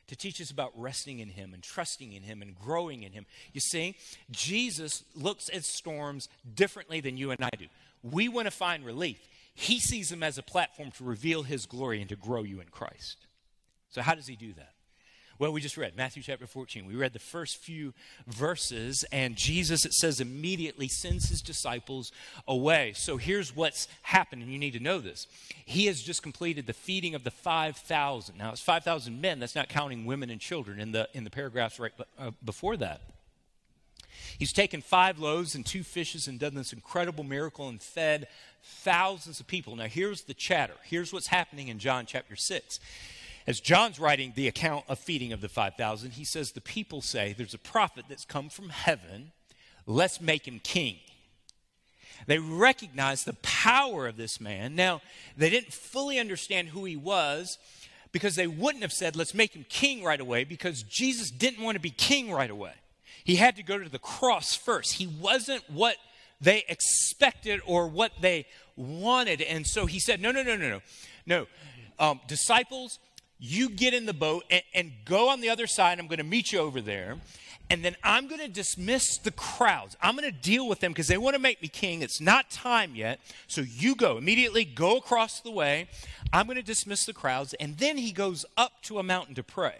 to 0.06 0.16
teach 0.16 0.40
us 0.40 0.50
about 0.50 0.72
resting 0.74 1.18
in 1.18 1.28
Him 1.28 1.54
and 1.54 1.62
trusting 1.62 2.12
in 2.12 2.22
Him 2.22 2.42
and 2.42 2.58
growing 2.58 3.02
in 3.02 3.12
Him. 3.12 3.26
You 3.52 3.60
see, 3.60 3.96
Jesus 4.30 5.04
looks 5.14 5.48
at 5.52 5.64
storms 5.64 6.28
differently 6.54 7.00
than 7.00 7.16
you 7.16 7.30
and 7.30 7.42
I 7.42 7.50
do. 7.58 7.66
We 8.02 8.28
want 8.28 8.46
to 8.46 8.50
find 8.50 8.84
relief. 8.84 9.18
He 9.54 9.78
sees 9.78 10.08
them 10.08 10.22
as 10.22 10.36
a 10.36 10.42
platform 10.42 10.90
to 10.92 11.04
reveal 11.04 11.44
his 11.44 11.66
glory 11.66 12.00
and 12.00 12.08
to 12.08 12.16
grow 12.16 12.42
you 12.42 12.60
in 12.60 12.68
Christ. 12.68 13.26
So, 13.88 14.02
how 14.02 14.14
does 14.14 14.26
he 14.26 14.36
do 14.36 14.52
that? 14.54 14.74
Well, 15.38 15.52
we 15.52 15.60
just 15.60 15.76
read 15.76 15.96
Matthew 15.96 16.22
chapter 16.22 16.46
14. 16.46 16.86
We 16.86 16.94
read 16.94 17.12
the 17.12 17.18
first 17.18 17.56
few 17.56 17.92
verses, 18.26 19.04
and 19.10 19.34
Jesus, 19.34 19.84
it 19.84 19.92
says, 19.92 20.20
immediately 20.20 20.86
sends 20.86 21.28
his 21.28 21.42
disciples 21.42 22.12
away. 22.46 22.92
So 22.94 23.16
here's 23.16 23.54
what's 23.54 23.88
happened, 24.02 24.42
and 24.42 24.52
you 24.52 24.58
need 24.58 24.74
to 24.74 24.80
know 24.80 25.00
this. 25.00 25.26
He 25.64 25.86
has 25.86 26.02
just 26.02 26.22
completed 26.22 26.66
the 26.66 26.72
feeding 26.72 27.16
of 27.16 27.24
the 27.24 27.32
5,000. 27.32 28.38
Now, 28.38 28.52
it's 28.52 28.60
5,000 28.60 29.20
men. 29.20 29.40
That's 29.40 29.56
not 29.56 29.68
counting 29.68 30.04
women 30.04 30.30
and 30.30 30.40
children 30.40 30.78
in 30.78 30.92
the, 30.92 31.08
in 31.14 31.24
the 31.24 31.30
paragraphs 31.30 31.80
right 31.80 31.92
uh, 32.16 32.30
before 32.44 32.76
that. 32.76 33.00
He's 34.38 34.52
taken 34.52 34.80
five 34.80 35.18
loaves 35.18 35.54
and 35.54 35.64
two 35.64 35.82
fishes 35.82 36.26
and 36.26 36.38
done 36.38 36.54
this 36.54 36.72
incredible 36.72 37.24
miracle 37.24 37.68
and 37.68 37.80
fed 37.80 38.26
thousands 38.62 39.40
of 39.40 39.46
people. 39.46 39.76
Now, 39.76 39.86
here's 39.86 40.22
the 40.22 40.34
chatter. 40.34 40.74
Here's 40.84 41.12
what's 41.12 41.28
happening 41.28 41.68
in 41.68 41.78
John 41.78 42.06
chapter 42.06 42.36
6. 42.36 42.80
As 43.46 43.60
John's 43.60 44.00
writing 44.00 44.32
the 44.34 44.48
account 44.48 44.84
of 44.88 44.98
feeding 44.98 45.32
of 45.32 45.40
the 45.40 45.48
5,000, 45.48 46.12
he 46.12 46.24
says, 46.24 46.52
The 46.52 46.60
people 46.60 47.02
say, 47.02 47.34
There's 47.36 47.54
a 47.54 47.58
prophet 47.58 48.06
that's 48.08 48.24
come 48.24 48.48
from 48.48 48.70
heaven. 48.70 49.32
Let's 49.86 50.20
make 50.20 50.48
him 50.48 50.60
king. 50.62 50.96
They 52.26 52.38
recognize 52.38 53.24
the 53.24 53.34
power 53.42 54.06
of 54.06 54.16
this 54.16 54.40
man. 54.40 54.74
Now, 54.74 55.02
they 55.36 55.50
didn't 55.50 55.74
fully 55.74 56.18
understand 56.18 56.68
who 56.68 56.84
he 56.86 56.96
was 56.96 57.58
because 58.12 58.34
they 58.36 58.46
wouldn't 58.46 58.82
have 58.82 58.92
said, 58.92 59.14
Let's 59.14 59.34
make 59.34 59.52
him 59.52 59.66
king 59.68 60.02
right 60.02 60.20
away 60.20 60.44
because 60.44 60.82
Jesus 60.82 61.30
didn't 61.30 61.62
want 61.62 61.74
to 61.74 61.80
be 61.80 61.90
king 61.90 62.30
right 62.30 62.50
away. 62.50 62.72
He 63.24 63.36
had 63.36 63.56
to 63.56 63.62
go 63.62 63.78
to 63.78 63.88
the 63.88 63.98
cross 63.98 64.54
first. 64.54 64.94
He 64.94 65.06
wasn't 65.06 65.68
what 65.68 65.96
they 66.40 66.64
expected 66.68 67.60
or 67.66 67.88
what 67.88 68.12
they 68.20 68.46
wanted. 68.76 69.40
And 69.40 69.66
so 69.66 69.86
he 69.86 69.98
said, 69.98 70.20
No, 70.20 70.30
no, 70.30 70.42
no, 70.42 70.56
no, 70.56 70.68
no. 70.68 70.80
No. 71.26 71.46
Um, 71.98 72.20
disciples, 72.26 72.98
you 73.38 73.70
get 73.70 73.94
in 73.94 74.06
the 74.06 74.12
boat 74.12 74.44
and, 74.50 74.62
and 74.74 74.92
go 75.04 75.30
on 75.30 75.40
the 75.40 75.48
other 75.48 75.66
side. 75.66 75.98
I'm 75.98 76.06
going 76.06 76.18
to 76.18 76.24
meet 76.24 76.52
you 76.52 76.58
over 76.58 76.80
there. 76.80 77.16
And 77.70 77.82
then 77.82 77.96
I'm 78.04 78.28
going 78.28 78.40
to 78.40 78.48
dismiss 78.48 79.16
the 79.16 79.30
crowds. 79.30 79.96
I'm 80.02 80.16
going 80.16 80.30
to 80.30 80.38
deal 80.38 80.68
with 80.68 80.80
them 80.80 80.92
because 80.92 81.06
they 81.06 81.16
want 81.16 81.34
to 81.34 81.40
make 81.40 81.62
me 81.62 81.68
king. 81.68 82.02
It's 82.02 82.20
not 82.20 82.50
time 82.50 82.94
yet. 82.94 83.20
So 83.46 83.62
you 83.62 83.94
go 83.94 84.18
immediately, 84.18 84.66
go 84.66 84.98
across 84.98 85.40
the 85.40 85.50
way. 85.50 85.88
I'm 86.30 86.44
going 86.44 86.56
to 86.56 86.62
dismiss 86.62 87.06
the 87.06 87.14
crowds. 87.14 87.54
And 87.54 87.78
then 87.78 87.96
he 87.96 88.12
goes 88.12 88.44
up 88.58 88.82
to 88.82 88.98
a 88.98 89.02
mountain 89.02 89.34
to 89.36 89.42
pray. 89.42 89.76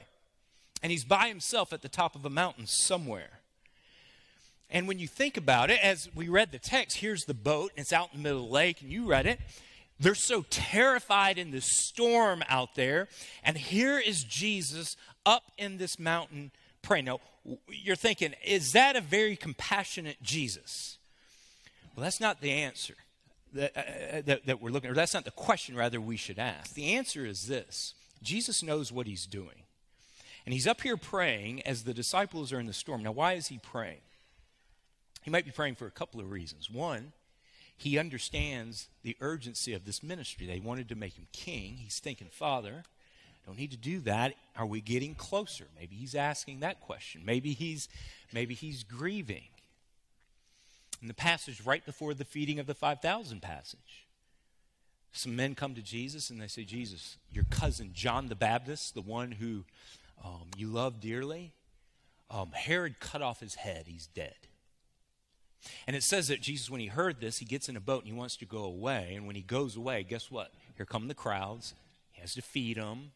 And 0.84 0.90
he's 0.90 1.02
by 1.02 1.28
himself 1.28 1.72
at 1.72 1.80
the 1.80 1.88
top 1.88 2.14
of 2.14 2.26
a 2.26 2.30
mountain 2.30 2.66
somewhere. 2.66 3.40
And 4.68 4.86
when 4.86 4.98
you 4.98 5.08
think 5.08 5.38
about 5.38 5.70
it, 5.70 5.82
as 5.82 6.10
we 6.14 6.28
read 6.28 6.52
the 6.52 6.58
text, 6.58 6.98
here's 6.98 7.24
the 7.24 7.32
boat, 7.32 7.70
and 7.74 7.80
it's 7.80 7.92
out 7.92 8.10
in 8.12 8.18
the 8.18 8.22
middle 8.22 8.42
of 8.42 8.48
the 8.48 8.52
lake, 8.52 8.82
and 8.82 8.92
you 8.92 9.06
read 9.06 9.24
it. 9.24 9.40
They're 9.98 10.14
so 10.14 10.44
terrified 10.50 11.38
in 11.38 11.52
the 11.52 11.62
storm 11.62 12.44
out 12.50 12.74
there. 12.74 13.08
And 13.42 13.56
here 13.56 13.98
is 13.98 14.24
Jesus 14.24 14.98
up 15.24 15.44
in 15.56 15.78
this 15.78 15.98
mountain 15.98 16.50
praying. 16.82 17.06
Now, 17.06 17.20
you're 17.66 17.96
thinking, 17.96 18.34
is 18.44 18.72
that 18.72 18.94
a 18.94 19.00
very 19.00 19.36
compassionate 19.36 20.22
Jesus? 20.22 20.98
Well, 21.96 22.04
that's 22.04 22.20
not 22.20 22.42
the 22.42 22.50
answer 22.50 22.96
that, 23.54 23.74
uh, 23.74 24.20
that, 24.26 24.44
that 24.44 24.60
we're 24.60 24.68
looking 24.68 24.90
or 24.90 24.94
that's 24.94 25.14
not 25.14 25.24
the 25.24 25.30
question, 25.30 25.76
rather, 25.76 25.98
we 25.98 26.18
should 26.18 26.38
ask. 26.38 26.74
The 26.74 26.92
answer 26.92 27.24
is 27.24 27.46
this 27.46 27.94
Jesus 28.22 28.62
knows 28.62 28.92
what 28.92 29.06
he's 29.06 29.24
doing. 29.24 29.63
And 30.44 30.52
he's 30.52 30.66
up 30.66 30.82
here 30.82 30.96
praying 30.96 31.62
as 31.62 31.84
the 31.84 31.94
disciples 31.94 32.52
are 32.52 32.60
in 32.60 32.66
the 32.66 32.72
storm. 32.72 33.02
Now, 33.02 33.12
why 33.12 33.32
is 33.34 33.48
he 33.48 33.58
praying? 33.58 34.00
He 35.22 35.30
might 35.30 35.46
be 35.46 35.50
praying 35.50 35.76
for 35.76 35.86
a 35.86 35.90
couple 35.90 36.20
of 36.20 36.30
reasons. 36.30 36.70
One, 36.70 37.12
he 37.76 37.98
understands 37.98 38.88
the 39.02 39.16
urgency 39.20 39.72
of 39.72 39.86
this 39.86 40.02
ministry. 40.02 40.46
They 40.46 40.60
wanted 40.60 40.88
to 40.90 40.94
make 40.94 41.14
him 41.14 41.26
king. 41.32 41.78
He's 41.78 41.98
thinking, 41.98 42.28
Father, 42.30 42.84
don't 43.46 43.58
need 43.58 43.70
to 43.70 43.76
do 43.76 44.00
that. 44.00 44.34
Are 44.56 44.66
we 44.66 44.80
getting 44.80 45.14
closer? 45.14 45.66
Maybe 45.78 45.96
he's 45.96 46.14
asking 46.14 46.60
that 46.60 46.80
question. 46.80 47.22
Maybe 47.24 47.52
he's 47.52 47.88
maybe 48.32 48.54
he's 48.54 48.84
grieving. 48.84 49.44
In 51.02 51.08
the 51.08 51.14
passage 51.14 51.60
right 51.64 51.84
before 51.84 52.14
the 52.14 52.24
feeding 52.24 52.58
of 52.58 52.66
the 52.66 52.74
5,000 52.74 53.42
passage, 53.42 54.06
some 55.12 55.36
men 55.36 55.54
come 55.54 55.74
to 55.74 55.82
Jesus 55.82 56.30
and 56.30 56.40
they 56.40 56.48
say, 56.48 56.64
Jesus, 56.64 57.18
your 57.30 57.44
cousin 57.50 57.90
John 57.92 58.28
the 58.28 58.34
Baptist, 58.34 58.94
the 58.94 59.02
one 59.02 59.32
who 59.32 59.64
um, 60.22 60.50
you 60.56 60.68
love 60.68 61.00
dearly, 61.00 61.52
um, 62.30 62.50
Herod 62.52 63.00
cut 63.00 63.22
off 63.22 63.40
his 63.40 63.54
head. 63.54 63.84
He's 63.86 64.06
dead. 64.06 64.34
And 65.86 65.96
it 65.96 66.02
says 66.02 66.28
that 66.28 66.40
Jesus, 66.40 66.70
when 66.70 66.80
he 66.80 66.88
heard 66.88 67.20
this, 67.20 67.38
he 67.38 67.44
gets 67.44 67.68
in 67.68 67.76
a 67.76 67.80
boat 67.80 68.04
and 68.04 68.12
he 68.12 68.18
wants 68.18 68.36
to 68.36 68.44
go 68.44 68.64
away. 68.64 69.14
And 69.16 69.26
when 69.26 69.36
he 69.36 69.42
goes 69.42 69.76
away, 69.76 70.02
guess 70.02 70.30
what? 70.30 70.52
Here 70.76 70.86
come 70.86 71.08
the 71.08 71.14
crowds. 71.14 71.74
He 72.12 72.20
has 72.20 72.34
to 72.34 72.42
feed 72.42 72.76
them, 72.76 73.12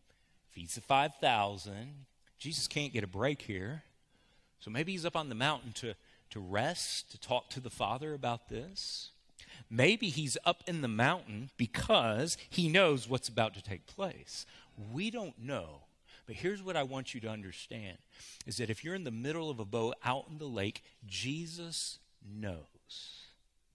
feeds 0.51 0.75
the 0.75 0.81
5,000. 0.81 2.07
Jesus 2.39 2.67
can't 2.67 2.93
get 2.93 3.05
a 3.05 3.09
break 3.09 3.43
here. 3.43 3.83
So 4.61 4.71
maybe 4.71 4.93
he's 4.93 5.05
up 5.05 5.17
on 5.17 5.29
the 5.29 5.35
mountain 5.35 5.73
to, 5.75 5.95
to 6.31 6.41
rest, 6.41 7.11
to 7.13 7.21
talk 7.21 7.51
to 7.51 7.61
the 7.61 7.71
Father 7.71 8.15
about 8.15 8.49
this. 8.49 9.11
Maybe 9.71 10.09
he's 10.09 10.39
up 10.45 10.63
in 10.67 10.81
the 10.81 10.89
mountain 10.89 11.51
because 11.57 12.37
he 12.49 12.69
knows 12.69 13.09
what's 13.09 13.29
about 13.29 13.55
to 13.55 13.63
take 13.63 13.87
place. 13.87 14.47
We 14.93 15.11
don't 15.11 15.39
know. 15.39 15.83
But 16.29 16.37
here's 16.37 16.63
what 16.63 16.77
I 16.77 16.83
want 16.83 17.15
you 17.15 17.21
to 17.23 17.29
understand 17.29 17.97
is 18.47 18.59
that 18.59 18.69
if 18.69 18.85
you're 18.85 18.95
in 18.95 19.05
the 19.05 19.11
middle 19.11 19.49
of 19.49 19.61
a 19.61 19.65
boat 19.65 19.95
out 20.05 20.27
in 20.31 20.37
the 20.37 20.45
lake, 20.45 20.85
Jesus 21.07 21.99
knows. 22.23 23.25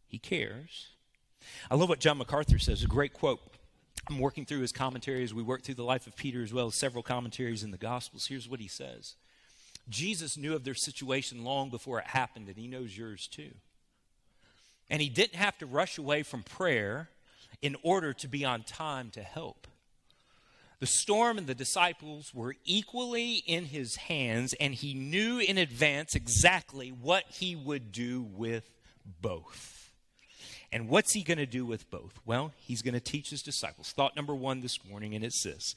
He 0.08 0.20
cares. 0.20 0.90
I 1.72 1.76
love 1.76 1.90
what 1.90 2.00
John 2.00 2.20
MacArthur 2.20 2.60
says, 2.60 2.84
a 2.84 2.88
great 2.88 3.12
quote. 3.12 3.42
I'm 4.08 4.20
working 4.20 4.46
through 4.46 4.60
his 4.60 4.72
commentaries. 4.72 5.34
We 5.34 5.42
work 5.42 5.64
through 5.64 5.76
the 5.76 5.84
life 5.84 6.06
of 6.06 6.16
Peter 6.16 6.44
as 6.44 6.54
well 6.54 6.68
as 6.68 6.76
several 6.76 7.02
commentaries 7.02 7.64
in 7.64 7.72
the 7.72 7.78
Gospels. 7.78 8.28
Here's 8.28 8.48
what 8.48 8.60
he 8.60 8.68
says 8.68 9.16
Jesus 9.90 10.38
knew 10.38 10.54
of 10.54 10.64
their 10.64 10.76
situation 10.76 11.44
long 11.44 11.72
before 11.72 11.98
it 11.98 12.06
happened, 12.06 12.50
and 12.50 12.58
he 12.58 12.68
knows 12.68 12.96
yours 12.96 13.26
too. 13.28 13.50
And 14.92 15.02
he 15.02 15.10
didn't 15.10 15.38
have 15.38 15.58
to 15.58 15.66
rush 15.66 15.98
away 15.98 16.22
from 16.22 16.44
prayer 16.44 17.10
in 17.64 17.76
order 17.82 18.14
to 18.14 18.28
be 18.28 18.46
on 18.46 18.62
time 18.62 19.10
to 19.12 19.24
help. 19.24 19.68
The 20.84 20.88
storm 20.88 21.38
and 21.38 21.48
the 21.48 21.56
disciples 21.56 22.34
were 22.34 22.58
equally 22.66 23.36
in 23.36 23.64
his 23.64 23.96
hands, 23.96 24.54
and 24.60 24.74
he 24.76 24.94
knew 24.94 25.40
in 25.40 25.58
advance 25.58 26.14
exactly 26.14 26.90
what 26.90 27.24
he 27.30 27.56
would 27.56 27.94
do 27.94 28.22
with 28.22 28.70
both. 29.22 29.83
And 30.74 30.90
what's 30.90 31.14
he 31.14 31.22
going 31.22 31.38
to 31.38 31.46
do 31.46 31.68
with 31.68 31.90
both? 31.92 32.20
Well, 32.26 32.52
he's 32.58 32.82
going 32.82 32.96
to 32.96 33.00
teach 33.00 33.30
his 33.30 33.44
disciples. 33.44 33.92
Thought 33.92 34.16
number 34.16 34.34
one 34.34 34.62
this 34.62 34.84
morning, 34.90 35.14
and 35.14 35.24
it's 35.24 35.44
this 35.44 35.76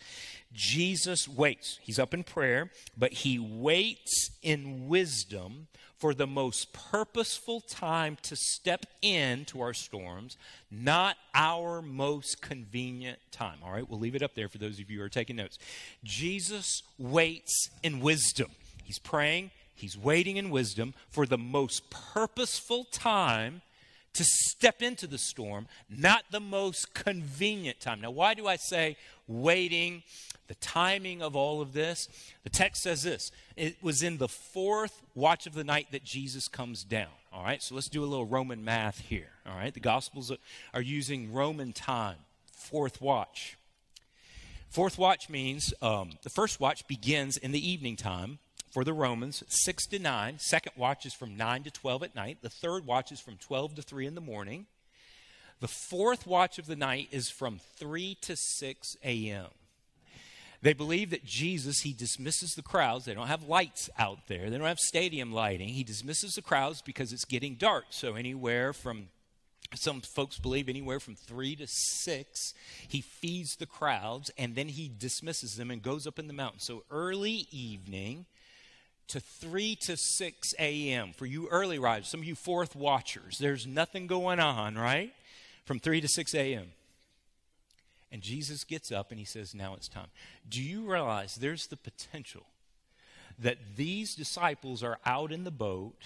Jesus 0.55 1.29
waits. 1.29 1.79
He's 1.83 1.99
up 1.99 2.15
in 2.15 2.25
prayer, 2.25 2.71
but 2.97 3.13
he 3.13 3.39
waits 3.39 4.31
in 4.43 4.89
wisdom 4.89 5.69
for 5.99 6.15
the 6.15 6.27
most 6.27 6.73
purposeful 6.73 7.61
time 7.61 8.17
to 8.23 8.37
step 8.37 8.87
into 9.03 9.61
our 9.61 9.75
storms, 9.75 10.39
not 10.71 11.17
our 11.35 11.83
most 11.83 12.41
convenient 12.41 13.19
time. 13.31 13.59
All 13.63 13.73
right, 13.73 13.89
we'll 13.89 14.01
leave 14.01 14.15
it 14.15 14.23
up 14.23 14.35
there 14.35 14.49
for 14.49 14.59
those 14.59 14.81
of 14.81 14.91
you 14.91 14.99
who 14.99 15.05
are 15.05 15.11
taking 15.11 15.37
notes. 15.37 15.59
Jesus 16.05 16.83
waits 16.99 17.69
in 17.83 18.01
wisdom. 18.01 18.51
He's 18.83 18.99
praying, 18.99 19.51
he's 19.75 19.99
waiting 19.99 20.39
in 20.39 20.49
wisdom 20.49 20.95
for 21.11 21.27
the 21.27 21.39
most 21.39 21.91
purposeful 21.91 22.85
time 22.85 23.61
to 24.17 24.25
step 24.25 24.83
into 24.83 25.07
the 25.07 25.19
storm, 25.19 25.67
not 25.89 26.25
the 26.31 26.41
most 26.41 26.95
convenient 26.95 27.81
time. 27.81 28.01
Now, 28.01 28.11
why 28.11 28.35
do 28.35 28.47
I 28.47 28.57
say 28.57 28.97
waiting? 29.27 30.03
The 30.49 30.55
timing 30.57 31.23
of 31.23 31.35
all 31.35 31.61
of 31.61 31.73
this. 31.73 32.09
The 32.45 32.51
text 32.51 32.83
says 32.83 33.03
this 33.03 33.31
it 33.57 33.77
was 33.83 34.03
in 34.03 34.19
the 34.19 34.29
fourth 34.29 35.03
watch 35.15 35.47
of 35.47 35.55
the 35.55 35.65
night 35.65 35.89
that 35.93 36.05
Jesus 36.05 36.49
comes 36.49 36.85
down. 36.85 37.09
All 37.33 37.45
right, 37.45 37.63
so 37.63 37.75
let's 37.75 37.89
do 37.89 38.03
a 38.03 38.07
little 38.07 38.25
Roman 38.25 38.65
math 38.65 39.01
here. 39.01 39.31
All 39.47 39.57
right, 39.57 39.75
the 39.75 39.81
Gospels 39.81 40.33
are 40.73 40.81
using 40.81 41.33
Roman 41.33 41.73
time, 41.73 42.17
fourth 42.53 43.03
watch. 43.03 43.59
Fourth 44.71 44.99
watch 44.99 45.29
means 45.29 45.75
um, 45.83 46.11
the 46.23 46.31
first 46.31 46.61
watch 46.61 46.87
begins 46.87 47.37
in 47.37 47.53
the 47.53 47.71
evening 47.71 47.97
time 47.97 48.39
for 48.77 48.85
the 48.85 48.93
Romans, 48.93 49.43
6 49.49 49.87
to 49.87 49.99
9. 49.99 50.39
Second 50.39 50.73
watch 50.77 51.07
is 51.07 51.15
from 51.15 51.35
9 51.35 51.63
to 51.63 51.71
12 51.71 52.03
at 52.03 52.15
night. 52.15 52.43
The 52.43 52.51
third 52.51 52.85
watch 52.85 53.11
is 53.11 53.19
from 53.19 53.39
12 53.39 53.77
to 53.77 53.81
3 53.81 54.07
in 54.07 54.15
the 54.15 54.21
morning. 54.21 54.67
The 55.61 55.67
fourth 55.67 56.27
watch 56.27 56.59
of 56.59 56.67
the 56.67 56.77
night 56.77 57.09
is 57.11 57.31
from 57.31 57.59
3 57.79 58.19
to 58.21 58.37
6 58.37 58.97
a.m. 59.03 59.47
They 60.61 60.75
believe 60.75 61.09
that 61.09 61.25
Jesus, 61.25 61.81
he 61.81 61.95
dismisses 61.95 62.51
the 62.51 62.61
crowds. 62.61 63.07
They 63.07 63.15
don't 63.15 63.29
have 63.29 63.49
lights 63.49 63.89
out 63.99 64.19
there, 64.29 64.51
they 64.51 64.59
don't 64.59 64.67
have 64.67 64.79
stadium 64.79 65.33
lighting. 65.33 65.69
He 65.69 65.83
dismisses 65.83 66.35
the 66.35 66.43
crowds 66.43 66.83
because 66.83 67.15
it's 67.15 67.25
getting 67.25 67.55
dark. 67.55 67.87
So, 67.89 68.15
anywhere 68.15 68.75
from 68.75 69.09
some 69.75 70.03
folks 70.03 70.39
believe 70.39 70.69
anywhere 70.69 71.01
from 71.01 71.15
three 71.15 71.57
to 71.57 71.67
six, 71.67 72.53
he 72.87 73.01
feeds 73.01 73.57
the 73.57 73.65
crowds 73.65 74.31
and 74.37 74.55
then 74.55 74.69
he 74.69 74.93
dismisses 74.99 75.57
them 75.57 75.71
and 75.71 75.81
goes 75.81 76.07
up 76.07 76.19
in 76.19 76.27
the 76.27 76.35
mountain. 76.35 76.61
So, 76.61 76.85
early 76.91 77.49
evening 77.51 78.27
to 79.09 79.21
3 79.21 79.77
to 79.77 79.97
6 79.97 80.55
a.m. 80.59 81.13
for 81.13 81.27
you 81.27 81.49
early 81.49 81.79
risers, 81.79 82.09
some 82.09 82.21
of 82.21 82.27
you 82.27 82.35
fourth 82.35 82.75
watchers, 82.75 83.39
there's 83.39 83.67
nothing 83.67 84.07
going 84.07 84.41
on, 84.41 84.77
right? 84.77 85.13
From 85.65 85.79
3 85.79 86.01
to 86.01 86.09
6 86.09 86.35
a.m. 86.35 86.73
And 88.11 88.23
Jesus 88.23 88.65
gets 88.65 88.91
up 88.91 89.11
and 89.11 89.19
he 89.19 89.25
says, 89.25 89.55
Now 89.55 89.75
it's 89.75 89.89
time. 89.89 90.09
Do 90.49 90.63
you 90.63 90.91
realize 90.91 91.37
there's 91.37 91.67
the 91.67 91.77
potential 91.77 92.45
that 93.39 93.59
these 93.77 94.15
disciples 94.15 94.83
are 94.83 94.99
out 95.05 95.33
in 95.33 95.45
the 95.45 95.51
boat 95.51 96.03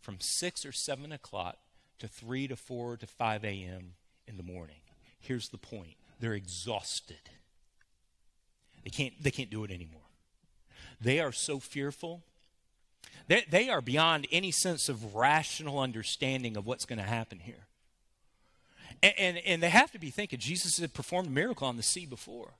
from 0.00 0.16
6 0.20 0.64
or 0.64 0.72
7 0.72 1.12
o'clock 1.12 1.58
to 1.98 2.08
3 2.08 2.48
to 2.48 2.56
4 2.56 2.96
to 2.96 3.06
5 3.06 3.44
a.m. 3.44 3.94
in 4.26 4.36
the 4.36 4.42
morning? 4.42 4.76
Here's 5.20 5.48
the 5.48 5.58
point 5.58 5.96
they're 6.20 6.34
exhausted. 6.34 7.30
They 8.84 8.90
can't, 8.90 9.12
they 9.20 9.32
can't 9.32 9.50
do 9.50 9.64
it 9.64 9.70
anymore. 9.70 10.05
They 11.00 11.20
are 11.20 11.32
so 11.32 11.58
fearful. 11.58 12.22
They, 13.28 13.44
they 13.48 13.68
are 13.68 13.80
beyond 13.80 14.26
any 14.30 14.50
sense 14.50 14.88
of 14.88 15.14
rational 15.14 15.78
understanding 15.78 16.56
of 16.56 16.66
what's 16.66 16.84
going 16.84 16.98
to 16.98 17.04
happen 17.04 17.40
here. 17.40 17.66
And, 19.02 19.14
and, 19.18 19.38
and 19.38 19.62
they 19.62 19.70
have 19.70 19.92
to 19.92 19.98
be 19.98 20.10
thinking 20.10 20.38
Jesus 20.38 20.78
had 20.78 20.94
performed 20.94 21.28
a 21.28 21.32
miracle 21.32 21.66
on 21.66 21.76
the 21.76 21.82
sea 21.82 22.06
before. 22.06 22.52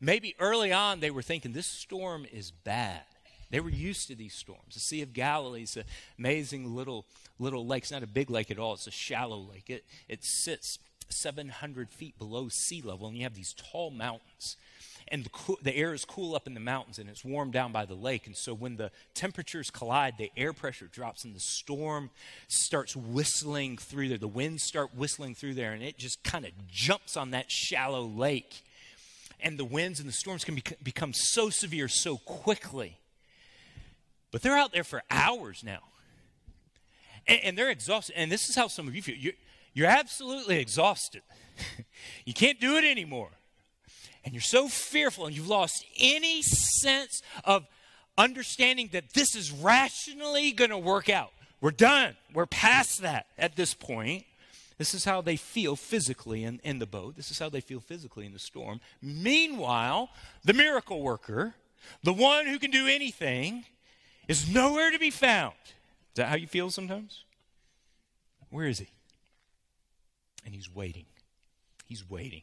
Maybe 0.00 0.34
early 0.38 0.72
on 0.72 1.00
they 1.00 1.10
were 1.10 1.22
thinking 1.22 1.52
this 1.52 1.66
storm 1.66 2.26
is 2.32 2.50
bad. 2.50 3.02
They 3.50 3.60
were 3.60 3.70
used 3.70 4.06
to 4.08 4.14
these 4.14 4.34
storms. 4.34 4.74
The 4.74 4.80
Sea 4.80 5.02
of 5.02 5.12
Galilee 5.12 5.64
is 5.64 5.76
an 5.76 5.84
amazing 6.18 6.74
little 6.74 7.04
little 7.38 7.66
lake. 7.66 7.82
It's 7.82 7.90
not 7.90 8.02
a 8.02 8.06
big 8.06 8.30
lake 8.30 8.50
at 8.50 8.58
all. 8.58 8.74
It's 8.74 8.86
a 8.86 8.92
shallow 8.92 9.38
lake. 9.38 9.68
It 9.68 9.84
it 10.08 10.24
sits 10.24 10.78
700 11.12 11.90
feet 11.90 12.18
below 12.18 12.48
sea 12.48 12.82
level, 12.82 13.08
and 13.08 13.16
you 13.16 13.24
have 13.24 13.34
these 13.34 13.54
tall 13.54 13.90
mountains 13.90 14.56
and 15.10 15.24
the, 15.24 15.56
the, 15.62 15.76
air 15.76 15.92
is 15.92 16.04
cool 16.04 16.36
up 16.36 16.46
in 16.46 16.54
the 16.54 16.60
mountains 16.60 16.98
and 17.00 17.10
it's 17.10 17.24
warm 17.24 17.50
down 17.50 17.72
by 17.72 17.84
the 17.84 17.94
lake. 17.94 18.26
And 18.26 18.36
so 18.36 18.54
when 18.54 18.76
the 18.76 18.92
temperatures 19.12 19.68
collide, 19.68 20.14
the 20.18 20.30
air 20.36 20.52
pressure 20.52 20.86
drops 20.86 21.24
and 21.24 21.34
the 21.34 21.40
storm 21.40 22.10
starts 22.46 22.94
whistling 22.94 23.76
through 23.76 24.08
there. 24.08 24.18
The 24.18 24.28
winds 24.28 24.62
start 24.62 24.94
whistling 24.94 25.34
through 25.34 25.54
there 25.54 25.72
and 25.72 25.82
it 25.82 25.98
just 25.98 26.22
kind 26.22 26.44
of 26.44 26.52
jumps 26.70 27.16
on 27.16 27.32
that 27.32 27.50
shallow 27.50 28.04
lake. 28.04 28.62
And 29.40 29.58
the 29.58 29.64
winds 29.64 29.98
and 29.98 30.08
the 30.08 30.12
storms 30.12 30.44
can 30.44 30.60
become 30.82 31.12
so 31.12 31.50
severe 31.50 31.88
so 31.88 32.18
quickly. 32.18 32.98
But 34.30 34.42
they're 34.42 34.56
out 34.56 34.72
there 34.72 34.84
for 34.84 35.02
hours 35.10 35.64
now. 35.64 35.80
And, 37.26 37.40
and 37.42 37.58
they're 37.58 37.70
exhausted. 37.70 38.14
And 38.16 38.30
this 38.30 38.48
is 38.48 38.54
how 38.54 38.68
some 38.68 38.86
of 38.86 38.94
you 38.94 39.02
feel. 39.02 39.16
You're, 39.16 39.32
you're 39.72 39.88
absolutely 39.88 40.58
exhausted. 40.58 41.22
you 42.24 42.34
can't 42.34 42.60
do 42.60 42.76
it 42.76 42.84
anymore 42.84 43.30
and 44.24 44.34
you're 44.34 44.40
so 44.40 44.68
fearful 44.68 45.26
and 45.26 45.36
you've 45.36 45.48
lost 45.48 45.84
any 45.98 46.42
sense 46.42 47.22
of 47.44 47.66
understanding 48.18 48.90
that 48.92 49.12
this 49.14 49.34
is 49.34 49.50
rationally 49.50 50.52
going 50.52 50.70
to 50.70 50.78
work 50.78 51.08
out. 51.08 51.32
We're 51.60 51.70
done. 51.70 52.16
We're 52.32 52.46
past 52.46 53.02
that 53.02 53.26
at 53.38 53.56
this 53.56 53.74
point. 53.74 54.24
This 54.78 54.94
is 54.94 55.04
how 55.04 55.20
they 55.20 55.36
feel 55.36 55.76
physically 55.76 56.44
in, 56.44 56.60
in 56.64 56.78
the 56.78 56.86
boat. 56.86 57.16
This 57.16 57.30
is 57.30 57.38
how 57.38 57.50
they 57.50 57.60
feel 57.60 57.80
physically 57.80 58.24
in 58.24 58.32
the 58.32 58.38
storm. 58.38 58.80
Meanwhile, 59.02 60.08
the 60.42 60.54
miracle 60.54 61.02
worker, 61.02 61.54
the 62.02 62.14
one 62.14 62.46
who 62.46 62.58
can 62.58 62.70
do 62.70 62.86
anything, 62.86 63.64
is 64.26 64.52
nowhere 64.52 64.90
to 64.90 64.98
be 64.98 65.10
found. 65.10 65.54
Is 65.64 66.16
that 66.16 66.28
how 66.28 66.36
you 66.36 66.46
feel 66.46 66.70
sometimes? 66.70 67.24
Where 68.48 68.66
is 68.66 68.78
he? 68.78 68.88
And 70.44 70.54
he's 70.54 70.72
waiting. 70.74 71.06
He's 71.86 72.08
waiting. 72.08 72.42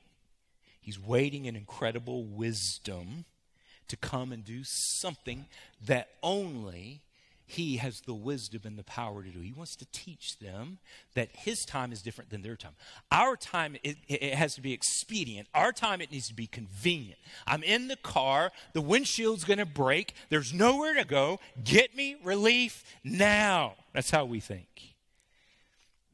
He's 0.81 0.99
waiting 0.99 1.45
in 1.45 1.55
incredible 1.55 2.23
wisdom 2.23 3.25
to 3.87 3.97
come 3.97 4.31
and 4.31 4.43
do 4.43 4.61
something 4.63 5.45
that 5.85 6.09
only 6.21 7.01
he 7.49 7.77
has 7.77 8.01
the 8.01 8.13
wisdom 8.13 8.61
and 8.65 8.77
the 8.77 8.83
power 8.83 9.23
to 9.23 9.29
do. 9.29 9.39
He 9.39 9.53
wants 9.53 9.77
to 9.77 9.85
teach 9.93 10.37
them 10.39 10.79
that 11.15 11.29
his 11.31 11.63
time 11.63 11.93
is 11.93 12.01
different 12.01 12.29
than 12.29 12.41
their 12.41 12.57
time. 12.57 12.73
Our 13.09 13.37
time, 13.37 13.77
it, 13.83 13.95
it, 14.09 14.33
has 14.33 14.53
to 14.55 14.61
be 14.61 14.73
expedient. 14.73 15.47
Our 15.53 15.71
time, 15.71 16.01
it 16.01 16.11
needs 16.11 16.27
to 16.27 16.33
be 16.33 16.45
convenient. 16.45 17.19
I'm 17.47 17.63
in 17.63 17.87
the 17.87 17.95
car, 17.95 18.51
the 18.73 18.81
windshield's 18.81 19.45
going 19.45 19.59
to 19.59 19.65
break, 19.65 20.13
there's 20.29 20.53
nowhere 20.53 20.93
to 20.95 21.05
go. 21.05 21.39
Get 21.63 21.95
me 21.95 22.17
relief 22.21 22.83
now. 23.03 23.75
That's 23.93 24.11
how 24.11 24.25
we 24.25 24.41
think. 24.41 24.96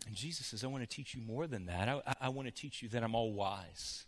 And 0.06 0.16
Jesus 0.16 0.48
says, 0.48 0.64
I 0.64 0.68
want 0.68 0.88
to 0.88 0.96
teach 0.96 1.16
you 1.16 1.22
more 1.22 1.48
than 1.48 1.66
that. 1.68 1.88
I, 1.88 2.02
I 2.22 2.30
want 2.30 2.48
to 2.48 2.54
teach 2.54 2.82
you 2.82 2.90
that 2.90 3.04
I'm 3.04 3.16
all 3.16 3.32
wise. 3.32 4.06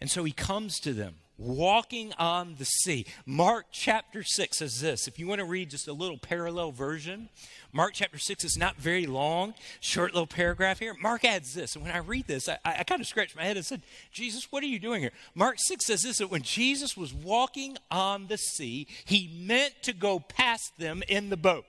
And 0.00 0.10
so 0.10 0.24
he 0.24 0.32
comes 0.32 0.78
to 0.80 0.92
them 0.92 1.16
walking 1.38 2.12
on 2.18 2.56
the 2.58 2.64
sea. 2.64 3.06
Mark 3.24 3.66
chapter 3.70 4.22
6 4.22 4.58
says 4.58 4.80
this. 4.80 5.06
If 5.06 5.18
you 5.18 5.26
want 5.26 5.38
to 5.38 5.44
read 5.44 5.70
just 5.70 5.86
a 5.88 5.92
little 5.92 6.18
parallel 6.18 6.72
version, 6.72 7.28
Mark 7.72 7.92
chapter 7.94 8.18
6 8.18 8.44
is 8.44 8.56
not 8.56 8.76
very 8.76 9.06
long, 9.06 9.54
short 9.80 10.12
little 10.12 10.26
paragraph 10.26 10.80
here. 10.80 10.94
Mark 11.00 11.24
adds 11.24 11.54
this. 11.54 11.74
And 11.74 11.84
when 11.84 11.94
I 11.94 11.98
read 11.98 12.26
this, 12.26 12.48
I, 12.48 12.58
I 12.64 12.84
kind 12.84 13.00
of 13.00 13.06
scratched 13.06 13.36
my 13.36 13.44
head 13.44 13.56
and 13.56 13.64
said, 13.64 13.82
Jesus, 14.12 14.50
what 14.50 14.62
are 14.62 14.66
you 14.66 14.80
doing 14.80 15.00
here? 15.00 15.12
Mark 15.34 15.56
6 15.58 15.86
says 15.86 16.02
this 16.02 16.18
that 16.18 16.30
when 16.30 16.42
Jesus 16.42 16.96
was 16.96 17.14
walking 17.14 17.76
on 17.90 18.26
the 18.26 18.38
sea, 18.38 18.88
he 19.04 19.30
meant 19.46 19.74
to 19.82 19.92
go 19.92 20.18
past 20.18 20.76
them 20.78 21.02
in 21.08 21.30
the 21.30 21.36
boat. 21.36 21.64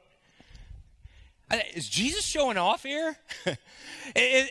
Is 1.73 1.89
Jesus 1.89 2.23
showing 2.23 2.57
off 2.57 2.83
here? 2.83 3.17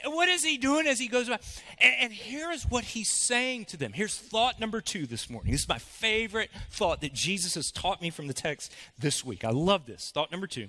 what 0.05 0.29
is 0.29 0.45
he 0.45 0.59
doing 0.59 0.87
as 0.87 0.99
he 0.99 1.07
goes 1.07 1.29
by? 1.29 1.39
And, 1.81 2.13
here's 2.13 2.65
what 2.65 2.83
he's 2.83 3.11
saying 3.11 3.67
to 3.67 3.77
them. 3.77 3.93
Here's 3.93 4.17
thought 4.17 4.59
number 4.59 4.81
two 4.81 5.07
this 5.07 5.31
morning. 5.31 5.53
This 5.53 5.63
is 5.63 5.69
my 5.69 5.79
favorite 5.79 6.51
thought 6.71 7.01
that 7.03 7.13
Jesus 7.13 7.55
has 7.55 7.71
taught 7.71 8.03
me 8.03 8.11
from 8.11 8.27
the 8.27 8.35
text 8.35 8.75
this 8.99 9.25
week. 9.25 9.45
I 9.45 9.51
love 9.51 9.87
this. 9.87 10.11
Thought 10.13 10.33
number 10.33 10.49
two 10.49 10.69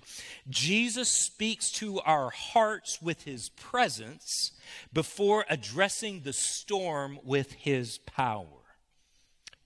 Jesus 0.50 1.09
speaks 1.09 1.71
to 1.74 2.00
our 2.01 2.29
hearts 2.29 3.01
with 3.01 3.24
his 3.24 3.50
presence 3.50 4.51
before 4.93 5.45
addressing 5.50 6.21
the 6.21 6.33
storm 6.33 7.19
with 7.24 7.53
his 7.53 7.98
power. 8.00 8.58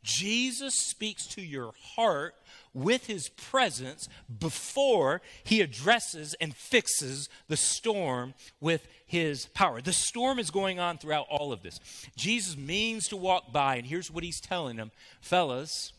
Jesus 0.03 0.75
speaks 0.75 1.25
to 1.27 1.41
your 1.41 1.73
heart 1.95 2.35
with 2.73 3.05
his 3.05 3.29
presence 3.29 4.09
before 4.39 5.21
he 5.43 5.61
addresses 5.61 6.33
and 6.41 6.55
fixes 6.55 7.29
the 7.47 7.57
storm 7.57 8.33
with 8.59 8.87
his 9.05 9.45
power. 9.47 9.81
The 9.81 9.93
storm 9.93 10.39
is 10.39 10.51
going 10.51 10.79
on 10.79 10.97
throughout 10.97 11.27
all 11.29 11.53
of 11.53 11.61
this. 11.61 11.79
Jesus 12.15 12.57
means 12.57 13.07
to 13.09 13.17
walk 13.17 13.53
by, 13.53 13.75
and 13.75 13.85
here's 13.85 14.11
what 14.11 14.23
he's 14.23 14.41
telling 14.41 14.75
them 14.75 14.91
Fellas, 15.21 15.93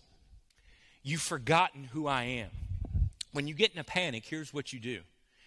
you've 1.02 1.22
forgotten 1.22 1.84
who 1.92 2.06
I 2.06 2.24
am. 2.24 2.50
When 3.32 3.46
you 3.46 3.54
get 3.54 3.72
in 3.72 3.78
a 3.78 3.84
panic, 3.84 4.24
here's 4.26 4.52
what 4.52 4.72
you 4.72 4.80
do. 4.80 5.00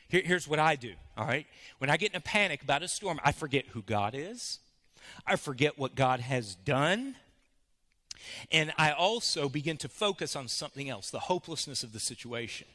Here, 0.10 0.22
here's 0.24 0.48
what 0.48 0.60
I 0.60 0.76
do, 0.76 0.94
all 1.18 1.26
right? 1.26 1.46
When 1.80 1.90
I 1.90 1.98
get 1.98 2.12
in 2.12 2.18
a 2.18 2.22
panic 2.22 2.64
about 2.64 2.84
a 2.84 2.88
storm, 2.88 3.20
I 3.24 3.34
forget 3.34 3.66
who 3.68 3.82
God 3.82 4.14
is, 4.16 4.60
I 5.26 5.36
forget 5.36 5.78
what 5.78 5.96
God 5.96 6.22
has 6.22 6.56
done. 6.56 7.16
And 8.52 8.74
I 8.78 8.92
also 8.92 9.50
begin 9.50 9.78
to 9.78 9.90
focus 9.90 10.36
on 10.36 10.48
something 10.48 10.90
else 10.90 11.10
the 11.10 11.20
hopelessness 11.20 11.84
of 11.84 11.94
the 11.94 12.00
situation. 12.00 12.68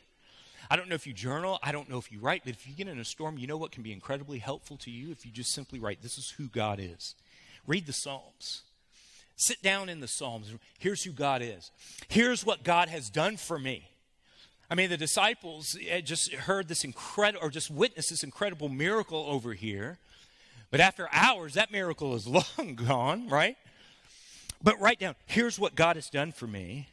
I 0.70 0.76
don't 0.76 0.88
know 0.88 0.94
if 0.94 1.06
you 1.06 1.12
journal, 1.12 1.58
I 1.62 1.72
don't 1.72 1.90
know 1.90 1.98
if 1.98 2.12
you 2.12 2.20
write, 2.20 2.42
but 2.44 2.54
if 2.54 2.66
you 2.66 2.74
get 2.74 2.88
in 2.88 2.98
a 2.98 3.04
storm, 3.04 3.36
you 3.36 3.46
know 3.46 3.56
what 3.56 3.72
can 3.72 3.82
be 3.82 3.92
incredibly 3.92 4.38
helpful 4.38 4.76
to 4.78 4.90
you 4.90 5.10
if 5.10 5.26
you 5.26 5.32
just 5.32 5.52
simply 5.52 5.78
write, 5.78 6.02
This 6.02 6.18
is 6.18 6.30
who 6.36 6.46
God 6.48 6.78
is. 6.80 7.14
Read 7.66 7.86
the 7.86 7.92
Psalms. 7.92 8.62
Sit 9.36 9.62
down 9.62 9.88
in 9.88 10.00
the 10.00 10.08
Psalms. 10.08 10.52
Here's 10.78 11.04
who 11.04 11.12
God 11.12 11.42
is. 11.42 11.70
Here's 12.08 12.44
what 12.44 12.62
God 12.62 12.88
has 12.88 13.10
done 13.10 13.36
for 13.36 13.58
me. 13.58 13.88
I 14.70 14.74
mean, 14.74 14.88
the 14.88 14.96
disciples 14.96 15.76
eh, 15.86 16.00
just 16.00 16.32
heard 16.32 16.68
this 16.68 16.84
incredible, 16.84 17.46
or 17.46 17.50
just 17.50 17.70
witnessed 17.70 18.10
this 18.10 18.22
incredible 18.22 18.68
miracle 18.68 19.26
over 19.28 19.52
here. 19.52 19.98
But 20.70 20.80
after 20.80 21.08
hours, 21.12 21.54
that 21.54 21.70
miracle 21.70 22.14
is 22.14 22.26
long 22.58 22.74
gone, 22.74 23.28
right? 23.28 23.56
But 24.62 24.80
write 24.80 24.98
down, 24.98 25.16
here's 25.26 25.58
what 25.58 25.74
God 25.74 25.96
has 25.96 26.08
done 26.08 26.32
for 26.32 26.46
me. 26.46 26.88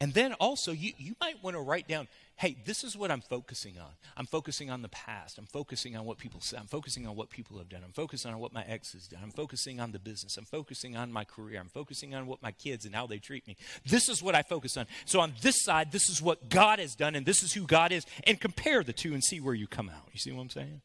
And 0.00 0.12
then 0.14 0.32
also, 0.34 0.72
you, 0.72 0.92
you 0.98 1.14
might 1.20 1.42
want 1.44 1.54
to 1.54 1.60
write 1.60 1.86
down, 1.86 2.08
hey, 2.34 2.56
this 2.64 2.82
is 2.82 2.96
what 2.96 3.12
I'm 3.12 3.20
focusing 3.20 3.78
on. 3.78 3.90
I'm 4.16 4.26
focusing 4.26 4.68
on 4.68 4.82
the 4.82 4.88
past. 4.88 5.38
I'm 5.38 5.46
focusing 5.46 5.96
on 5.96 6.04
what 6.04 6.18
people 6.18 6.40
say. 6.40 6.56
I'm 6.56 6.66
focusing 6.66 7.06
on 7.06 7.14
what 7.14 7.30
people 7.30 7.56
have 7.58 7.68
done. 7.68 7.82
I'm 7.84 7.92
focusing 7.92 8.32
on 8.32 8.40
what 8.40 8.52
my 8.52 8.64
ex 8.64 8.94
has 8.94 9.06
done. 9.06 9.20
I'm 9.22 9.30
focusing 9.30 9.78
on 9.78 9.92
the 9.92 10.00
business. 10.00 10.36
I'm 10.36 10.44
focusing 10.44 10.96
on 10.96 11.12
my 11.12 11.22
career. 11.22 11.60
I'm 11.60 11.68
focusing 11.68 12.16
on 12.16 12.26
what 12.26 12.42
my 12.42 12.50
kids 12.50 12.84
and 12.84 12.96
how 12.96 13.06
they 13.06 13.18
treat 13.18 13.46
me. 13.46 13.56
This 13.86 14.08
is 14.08 14.24
what 14.24 14.34
I 14.34 14.42
focus 14.42 14.76
on. 14.76 14.86
So 15.04 15.20
on 15.20 15.34
this 15.40 15.62
side, 15.62 15.92
this 15.92 16.10
is 16.10 16.20
what 16.20 16.48
God 16.48 16.80
has 16.80 16.96
done, 16.96 17.14
and 17.14 17.24
this 17.24 17.44
is 17.44 17.52
who 17.52 17.64
God 17.64 17.92
is. 17.92 18.04
And 18.24 18.40
compare 18.40 18.82
the 18.82 18.92
two 18.92 19.14
and 19.14 19.22
see 19.22 19.38
where 19.38 19.54
you 19.54 19.68
come 19.68 19.88
out. 19.88 20.08
You 20.12 20.18
see 20.18 20.32
what 20.32 20.42
I'm 20.42 20.50
saying? 20.50 20.80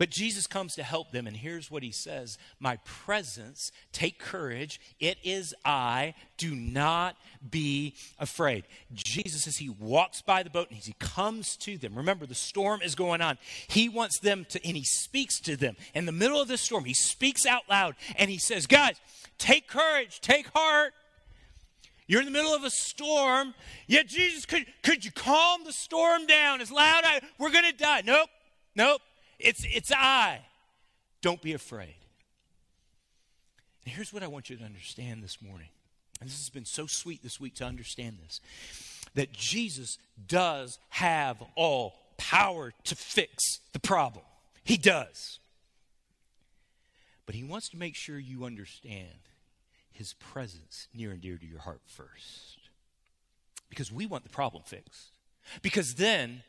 But 0.00 0.08
Jesus 0.08 0.46
comes 0.46 0.76
to 0.76 0.82
help 0.82 1.10
them, 1.10 1.26
and 1.26 1.36
here's 1.36 1.70
what 1.70 1.82
he 1.82 1.92
says 1.92 2.38
My 2.58 2.78
presence, 2.86 3.70
take 3.92 4.18
courage. 4.18 4.80
It 4.98 5.18
is 5.22 5.54
I. 5.62 6.14
Do 6.38 6.56
not 6.56 7.16
be 7.50 7.92
afraid. 8.18 8.64
Jesus, 8.94 9.46
as 9.46 9.58
he 9.58 9.68
walks 9.68 10.22
by 10.22 10.42
the 10.42 10.48
boat 10.48 10.70
and 10.70 10.78
he 10.78 10.94
comes 10.98 11.54
to 11.58 11.76
them, 11.76 11.94
remember 11.94 12.24
the 12.24 12.34
storm 12.34 12.80
is 12.80 12.94
going 12.94 13.20
on. 13.20 13.36
He 13.68 13.90
wants 13.90 14.20
them 14.20 14.46
to, 14.48 14.66
and 14.66 14.74
he 14.74 14.84
speaks 14.84 15.38
to 15.40 15.54
them. 15.54 15.76
In 15.92 16.06
the 16.06 16.12
middle 16.12 16.40
of 16.40 16.48
the 16.48 16.56
storm, 16.56 16.86
he 16.86 16.94
speaks 16.94 17.44
out 17.44 17.68
loud 17.68 17.94
and 18.16 18.30
he 18.30 18.38
says, 18.38 18.66
Guys, 18.66 18.96
take 19.36 19.68
courage, 19.68 20.22
take 20.22 20.46
heart. 20.54 20.94
You're 22.06 22.20
in 22.20 22.26
the 22.26 22.32
middle 22.32 22.54
of 22.54 22.64
a 22.64 22.70
storm. 22.70 23.52
Yet, 23.86 24.08
Jesus, 24.08 24.46
could, 24.46 24.64
could 24.82 25.04
you 25.04 25.12
calm 25.12 25.64
the 25.64 25.74
storm 25.74 26.24
down 26.24 26.62
as 26.62 26.72
loud? 26.72 27.02
I, 27.04 27.20
we're 27.38 27.50
going 27.52 27.70
to 27.70 27.76
die. 27.76 28.00
Nope, 28.02 28.30
nope. 28.74 29.02
It's, 29.40 29.64
it's 29.64 29.92
I. 29.92 30.40
Don't 31.22 31.42
be 31.42 31.52
afraid. 31.52 31.96
And 33.84 33.94
here's 33.94 34.12
what 34.12 34.22
I 34.22 34.26
want 34.26 34.50
you 34.50 34.56
to 34.56 34.64
understand 34.64 35.22
this 35.22 35.40
morning. 35.42 35.68
And 36.20 36.28
this 36.28 36.38
has 36.38 36.50
been 36.50 36.66
so 36.66 36.86
sweet 36.86 37.22
this 37.22 37.40
week 37.40 37.54
to 37.56 37.64
understand 37.64 38.18
this 38.24 38.40
that 39.14 39.32
Jesus 39.32 39.98
does 40.28 40.78
have 40.90 41.42
all 41.56 41.94
power 42.16 42.72
to 42.84 42.94
fix 42.94 43.58
the 43.72 43.80
problem. 43.80 44.24
He 44.62 44.76
does. 44.76 45.40
But 47.26 47.34
he 47.34 47.42
wants 47.42 47.68
to 47.70 47.76
make 47.76 47.96
sure 47.96 48.18
you 48.18 48.44
understand 48.44 49.08
his 49.90 50.12
presence 50.14 50.86
near 50.94 51.10
and 51.10 51.20
dear 51.20 51.38
to 51.38 51.46
your 51.46 51.60
heart 51.60 51.80
first. 51.86 52.58
Because 53.68 53.90
we 53.90 54.06
want 54.06 54.22
the 54.22 54.30
problem 54.30 54.62
fixed. 54.64 55.10
Because 55.62 55.94
then 55.94 56.42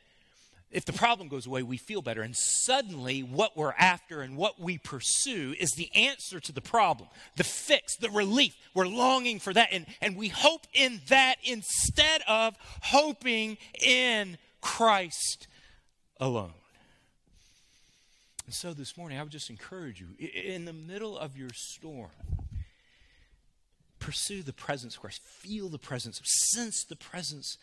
if 0.72 0.86
the 0.86 0.92
problem 0.92 1.28
goes 1.28 1.46
away, 1.46 1.62
we 1.62 1.76
feel 1.76 2.00
better. 2.00 2.22
And 2.22 2.34
suddenly, 2.34 3.22
what 3.22 3.56
we're 3.56 3.74
after 3.78 4.22
and 4.22 4.36
what 4.36 4.58
we 4.58 4.78
pursue 4.78 5.54
is 5.60 5.70
the 5.72 5.94
answer 5.94 6.40
to 6.40 6.52
the 6.52 6.62
problem, 6.62 7.10
the 7.36 7.44
fix, 7.44 7.96
the 7.96 8.08
relief. 8.08 8.56
We're 8.74 8.88
longing 8.88 9.38
for 9.38 9.52
that. 9.52 9.68
And, 9.70 9.86
and 10.00 10.16
we 10.16 10.28
hope 10.28 10.66
in 10.72 11.02
that 11.08 11.36
instead 11.44 12.22
of 12.26 12.56
hoping 12.82 13.58
in 13.80 14.38
Christ 14.62 15.46
alone. 16.18 16.54
And 18.46 18.54
so 18.54 18.72
this 18.72 18.96
morning, 18.96 19.18
I 19.18 19.22
would 19.22 19.32
just 19.32 19.50
encourage 19.50 20.00
you 20.00 20.08
in 20.18 20.64
the 20.64 20.72
middle 20.72 21.18
of 21.18 21.36
your 21.36 21.50
storm, 21.54 22.10
pursue 23.98 24.42
the 24.42 24.52
presence 24.54 24.94
of 24.94 25.02
Christ, 25.02 25.20
feel 25.22 25.68
the 25.68 25.78
presence, 25.78 26.20
sense 26.24 26.84
the 26.84 26.96
presence 26.96 27.58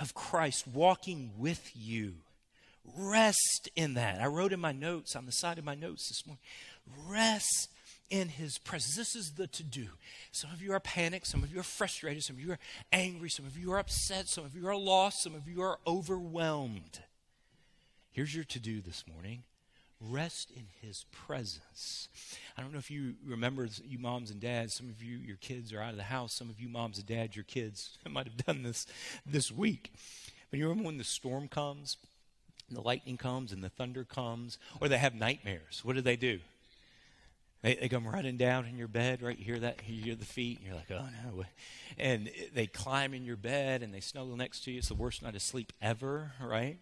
of 0.00 0.14
Christ 0.14 0.66
walking 0.66 1.30
with 1.38 1.70
you. 1.74 2.14
Rest 2.96 3.68
in 3.76 3.94
that. 3.94 4.20
I 4.20 4.26
wrote 4.26 4.52
in 4.52 4.58
my 4.58 4.72
notes, 4.72 5.14
on 5.14 5.26
the 5.26 5.32
side 5.32 5.58
of 5.58 5.64
my 5.64 5.74
notes 5.74 6.08
this 6.08 6.26
morning, 6.26 6.40
rest 7.06 7.68
in 8.08 8.28
his 8.28 8.58
presence. 8.58 8.96
This 8.96 9.14
is 9.14 9.32
the 9.36 9.46
to 9.46 9.62
do. 9.62 9.86
Some 10.32 10.50
of 10.50 10.62
you 10.62 10.72
are 10.72 10.80
panicked, 10.80 11.26
some 11.26 11.44
of 11.44 11.52
you 11.52 11.60
are 11.60 11.64
frustrated, 11.64 12.24
some 12.24 12.36
of 12.36 12.42
you 12.42 12.52
are 12.52 12.58
angry, 12.92 13.28
some 13.28 13.46
of 13.46 13.56
you 13.56 13.72
are 13.72 13.78
upset, 13.78 14.28
some 14.28 14.44
of 14.44 14.56
you 14.56 14.66
are 14.66 14.76
lost, 14.76 15.22
some 15.22 15.34
of 15.34 15.46
you 15.46 15.62
are 15.62 15.78
overwhelmed. 15.86 17.00
Here's 18.10 18.34
your 18.34 18.44
to 18.44 18.58
do 18.58 18.80
this 18.80 19.04
morning 19.06 19.44
rest 20.08 20.50
in 20.50 20.66
his 20.80 21.04
presence. 21.12 22.08
I 22.56 22.62
don't 22.62 22.72
know 22.72 22.78
if 22.78 22.90
you 22.90 23.14
remember, 23.26 23.68
you 23.86 23.98
moms 23.98 24.30
and 24.30 24.40
dads, 24.40 24.74
some 24.74 24.88
of 24.88 25.02
you, 25.02 25.18
your 25.18 25.36
kids 25.36 25.72
are 25.72 25.80
out 25.80 25.90
of 25.90 25.96
the 25.96 26.04
house. 26.04 26.32
Some 26.32 26.48
of 26.48 26.60
you 26.60 26.68
moms 26.68 26.98
and 26.98 27.06
dads, 27.06 27.36
your 27.36 27.44
kids 27.44 27.98
might 28.08 28.26
have 28.26 28.36
done 28.36 28.62
this 28.62 28.86
this 29.26 29.52
week. 29.52 29.92
But 30.50 30.58
you 30.58 30.68
remember 30.68 30.86
when 30.86 30.98
the 30.98 31.04
storm 31.04 31.48
comes, 31.48 31.96
and 32.68 32.76
the 32.76 32.82
lightning 32.82 33.16
comes, 33.16 33.52
and 33.52 33.62
the 33.62 33.68
thunder 33.68 34.04
comes, 34.04 34.58
or 34.80 34.88
they 34.88 34.98
have 34.98 35.14
nightmares. 35.14 35.82
What 35.84 35.96
do 35.96 36.02
they 36.02 36.16
do? 36.16 36.40
They, 37.62 37.74
they 37.74 37.88
come 37.88 38.06
running 38.06 38.38
down 38.38 38.64
in 38.64 38.78
your 38.78 38.88
bed, 38.88 39.22
right? 39.22 39.38
You 39.38 39.44
hear 39.44 39.58
that? 39.58 39.80
You 39.86 40.02
hear 40.02 40.14
the 40.14 40.24
feet, 40.24 40.58
and 40.58 40.66
you're 40.66 40.76
like, 40.76 40.90
oh 40.90 41.08
no. 41.24 41.44
And 41.98 42.30
they 42.54 42.66
climb 42.66 43.12
in 43.12 43.24
your 43.24 43.36
bed 43.36 43.82
and 43.82 43.92
they 43.92 44.00
snuggle 44.00 44.36
next 44.36 44.64
to 44.64 44.70
you. 44.70 44.78
It's 44.78 44.88
the 44.88 44.94
worst 44.94 45.22
night 45.22 45.34
of 45.34 45.42
sleep 45.42 45.72
ever, 45.82 46.32
right? 46.40 46.78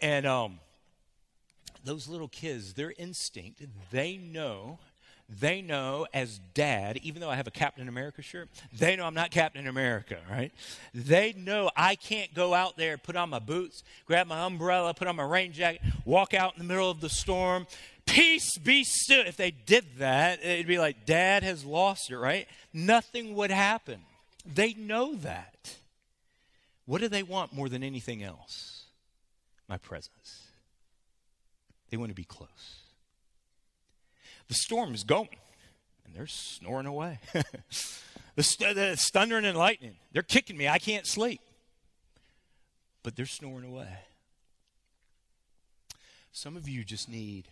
And 0.00 0.26
um, 0.26 0.58
those 1.84 2.08
little 2.08 2.28
kids, 2.28 2.74
their 2.74 2.92
instinct, 2.96 3.62
they 3.90 4.16
know 4.16 4.78
they 5.38 5.62
know 5.62 6.06
as 6.12 6.40
dad, 6.54 6.98
even 7.02 7.20
though 7.20 7.30
I 7.30 7.36
have 7.36 7.46
a 7.46 7.52
Captain 7.52 7.88
America 7.88 8.20
shirt, 8.20 8.48
they 8.72 8.96
know 8.96 9.04
I'm 9.04 9.14
not 9.14 9.30
Captain 9.30 9.68
America, 9.68 10.16
right? 10.28 10.52
They 10.92 11.34
know 11.34 11.70
I 11.76 11.94
can't 11.94 12.34
go 12.34 12.52
out 12.52 12.76
there, 12.76 12.98
put 12.98 13.14
on 13.14 13.30
my 13.30 13.38
boots, 13.38 13.84
grab 14.06 14.26
my 14.26 14.44
umbrella, 14.44 14.92
put 14.92 15.06
on 15.06 15.16
my 15.16 15.22
rain 15.22 15.52
jacket, 15.52 15.82
walk 16.04 16.34
out 16.34 16.54
in 16.54 16.58
the 16.58 16.64
middle 16.64 16.90
of 16.90 17.00
the 17.00 17.08
storm. 17.08 17.66
Peace 18.06 18.58
be 18.58 18.82
still. 18.82 19.24
If 19.24 19.36
they 19.36 19.52
did 19.52 19.84
that, 19.98 20.44
it'd 20.44 20.66
be 20.66 20.78
like, 20.78 21.06
Dad 21.06 21.44
has 21.44 21.64
lost 21.64 22.10
it, 22.10 22.18
right? 22.18 22.48
Nothing 22.72 23.34
would 23.36 23.52
happen. 23.52 24.00
They 24.44 24.74
know 24.74 25.14
that. 25.16 25.76
What 26.86 27.00
do 27.00 27.08
they 27.08 27.22
want 27.22 27.52
more 27.52 27.68
than 27.68 27.84
anything 27.84 28.24
else? 28.24 28.86
My 29.68 29.76
presence. 29.76 30.39
They 31.90 31.96
want 31.96 32.10
to 32.10 32.14
be 32.14 32.24
close. 32.24 32.80
The 34.48 34.54
storm 34.54 34.94
is 34.94 35.04
going, 35.04 35.28
and 36.04 36.14
they're 36.14 36.26
snoring 36.26 36.86
away. 36.86 37.20
the, 38.36 38.42
st- 38.42 38.74
the 38.74 38.96
thundering 39.12 39.44
and 39.44 39.56
lightning, 39.56 39.96
they're 40.12 40.22
kicking 40.22 40.56
me. 40.56 40.68
I 40.68 40.78
can't 40.78 41.06
sleep. 41.06 41.40
But 43.02 43.16
they're 43.16 43.26
snoring 43.26 43.64
away. 43.64 43.98
Some 46.32 46.56
of 46.56 46.68
you 46.68 46.84
just 46.84 47.08
need, 47.08 47.48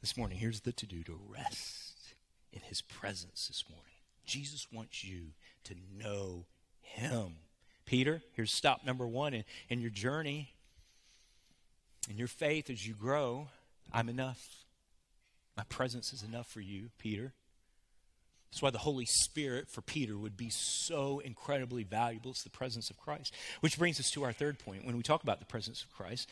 this 0.00 0.16
morning, 0.16 0.38
here's 0.38 0.60
the 0.60 0.72
to 0.72 0.86
do 0.86 1.02
to 1.04 1.18
rest 1.28 2.14
in 2.52 2.60
his 2.62 2.82
presence 2.82 3.48
this 3.48 3.64
morning. 3.68 3.86
Jesus 4.24 4.66
wants 4.72 5.04
you 5.04 5.32
to 5.64 5.74
know 5.96 6.46
him. 6.80 7.36
Peter, 7.86 8.22
here's 8.34 8.52
stop 8.52 8.84
number 8.84 9.06
one 9.06 9.34
in, 9.34 9.44
in 9.68 9.80
your 9.80 9.90
journey, 9.90 10.54
in 12.08 12.16
your 12.16 12.28
faith 12.28 12.70
as 12.70 12.86
you 12.86 12.94
grow. 12.94 13.48
I'm 13.92 14.08
enough. 14.08 14.64
My 15.56 15.64
presence 15.64 16.12
is 16.12 16.22
enough 16.22 16.46
for 16.46 16.60
you, 16.60 16.90
Peter. 16.98 17.32
That's 18.50 18.62
why 18.62 18.70
the 18.70 18.78
Holy 18.78 19.04
Spirit 19.04 19.68
for 19.68 19.80
Peter 19.80 20.18
would 20.18 20.36
be 20.36 20.50
so 20.50 21.20
incredibly 21.20 21.84
valuable. 21.84 22.32
It's 22.32 22.42
the 22.42 22.50
presence 22.50 22.90
of 22.90 22.98
Christ. 22.98 23.34
Which 23.60 23.78
brings 23.78 24.00
us 24.00 24.10
to 24.12 24.24
our 24.24 24.32
third 24.32 24.58
point 24.58 24.84
when 24.84 24.96
we 24.96 25.02
talk 25.02 25.22
about 25.22 25.38
the 25.38 25.46
presence 25.46 25.84
of 25.84 25.92
Christ. 25.92 26.28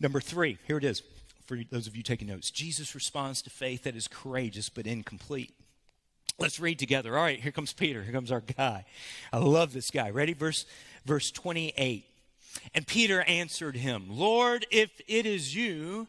Number 0.00 0.20
three, 0.20 0.58
here 0.66 0.78
it 0.78 0.84
is 0.84 1.02
for 1.46 1.56
those 1.70 1.86
of 1.86 1.96
you 1.96 2.02
taking 2.02 2.28
notes. 2.28 2.50
Jesus 2.50 2.94
responds 2.94 3.42
to 3.42 3.50
faith 3.50 3.84
that 3.84 3.94
is 3.94 4.08
courageous 4.08 4.68
but 4.68 4.86
incomplete. 4.86 5.54
Let's 6.38 6.60
read 6.60 6.78
together. 6.78 7.16
All 7.16 7.22
right, 7.22 7.40
here 7.40 7.52
comes 7.52 7.72
Peter. 7.72 8.02
Here 8.02 8.12
comes 8.12 8.32
our 8.32 8.42
guy. 8.42 8.84
I 9.32 9.38
love 9.38 9.72
this 9.72 9.90
guy. 9.90 10.10
Ready? 10.10 10.34
Verse, 10.34 10.66
verse 11.04 11.30
28. 11.30 12.04
And 12.74 12.86
Peter 12.86 13.22
answered 13.22 13.76
him, 13.76 14.06
Lord, 14.08 14.66
if 14.70 14.90
it 15.06 15.24
is 15.24 15.54
you, 15.54 16.08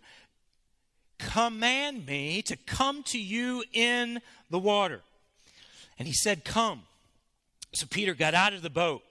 command 1.17 2.05
me 2.05 2.41
to 2.43 2.55
come 2.55 3.03
to 3.03 3.19
you 3.19 3.63
in 3.73 4.21
the 4.49 4.59
water. 4.59 5.01
And 5.99 6.07
he 6.07 6.13
said, 6.13 6.43
Come. 6.43 6.83
So 7.73 7.85
Peter 7.89 8.13
got 8.13 8.33
out 8.33 8.53
of 8.53 8.61
the 8.61 8.69
boat 8.69 9.03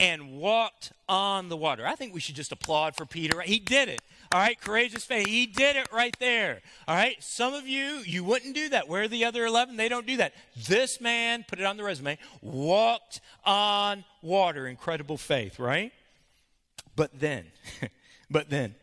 and 0.00 0.38
walked 0.38 0.92
on 1.08 1.48
the 1.48 1.56
water. 1.56 1.86
I 1.86 1.94
think 1.94 2.14
we 2.14 2.20
should 2.20 2.34
just 2.34 2.52
applaud 2.52 2.96
for 2.96 3.04
Peter. 3.04 3.40
He 3.42 3.58
did 3.58 3.88
it. 3.88 4.00
All 4.32 4.40
right, 4.40 4.58
courageous 4.60 5.04
faith. 5.04 5.26
He 5.26 5.46
did 5.46 5.76
it 5.76 5.92
right 5.92 6.16
there. 6.20 6.62
All 6.86 6.94
right, 6.94 7.16
some 7.20 7.52
of 7.52 7.66
you, 7.66 8.02
you 8.06 8.24
wouldn't 8.24 8.54
do 8.54 8.68
that. 8.70 8.88
Where 8.88 9.02
are 9.02 9.08
the 9.08 9.24
other 9.24 9.44
11? 9.44 9.76
They 9.76 9.88
don't 9.88 10.06
do 10.06 10.16
that. 10.18 10.32
This 10.68 11.00
man, 11.00 11.44
put 11.46 11.58
it 11.58 11.66
on 11.66 11.76
the 11.76 11.82
resume, 11.82 12.16
walked 12.40 13.20
on 13.44 14.04
water. 14.22 14.66
Incredible 14.66 15.18
faith, 15.18 15.58
right? 15.58 15.92
But 16.96 17.18
then, 17.18 17.46
but 18.30 18.50
then, 18.50 18.76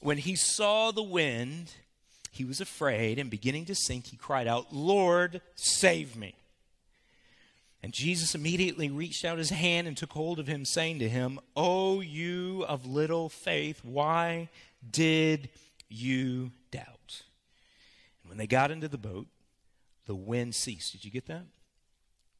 when 0.00 0.18
he 0.18 0.34
saw 0.34 0.90
the 0.90 1.02
wind, 1.02 1.72
he 2.38 2.44
was 2.44 2.60
afraid, 2.60 3.18
and 3.18 3.28
beginning 3.28 3.66
to 3.66 3.74
sink, 3.74 4.06
he 4.06 4.16
cried 4.16 4.46
out, 4.46 4.72
Lord, 4.72 5.40
save 5.54 6.16
me. 6.16 6.34
And 7.82 7.92
Jesus 7.92 8.34
immediately 8.34 8.90
reached 8.90 9.24
out 9.24 9.38
his 9.38 9.50
hand 9.50 9.86
and 9.86 9.96
took 9.96 10.12
hold 10.12 10.38
of 10.38 10.46
him, 10.46 10.64
saying 10.64 10.98
to 11.00 11.08
him, 11.08 11.38
O 11.56 12.00
you 12.00 12.64
of 12.66 12.86
little 12.86 13.28
faith, 13.28 13.84
why 13.84 14.48
did 14.90 15.48
you 15.88 16.50
doubt? 16.70 17.22
And 18.22 18.30
when 18.30 18.38
they 18.38 18.46
got 18.46 18.70
into 18.70 18.88
the 18.88 18.98
boat, 18.98 19.26
the 20.06 20.14
wind 20.16 20.54
ceased. 20.54 20.92
Did 20.92 21.04
you 21.04 21.10
get 21.10 21.26
that? 21.26 21.44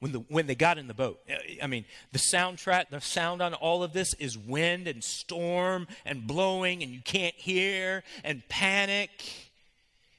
When, 0.01 0.13
the, 0.13 0.21
when 0.21 0.47
they 0.47 0.55
got 0.55 0.79
in 0.79 0.87
the 0.87 0.95
boat. 0.95 1.21
I 1.63 1.67
mean, 1.67 1.85
the 2.13 2.21
soundtrack, 2.21 2.91
the 2.91 3.01
sound 3.01 3.43
on 3.43 3.53
all 3.55 3.83
of 3.83 3.93
this 3.93 4.15
is 4.15 4.39
wind 4.39 4.87
and 4.87 5.03
storm 5.03 5.89
and 6.05 6.27
blowing, 6.27 6.83
and 6.83 6.93
you 6.93 7.01
can't 7.01 7.35
hear, 7.35 8.05
and 8.23 8.49
panic. 8.49 9.48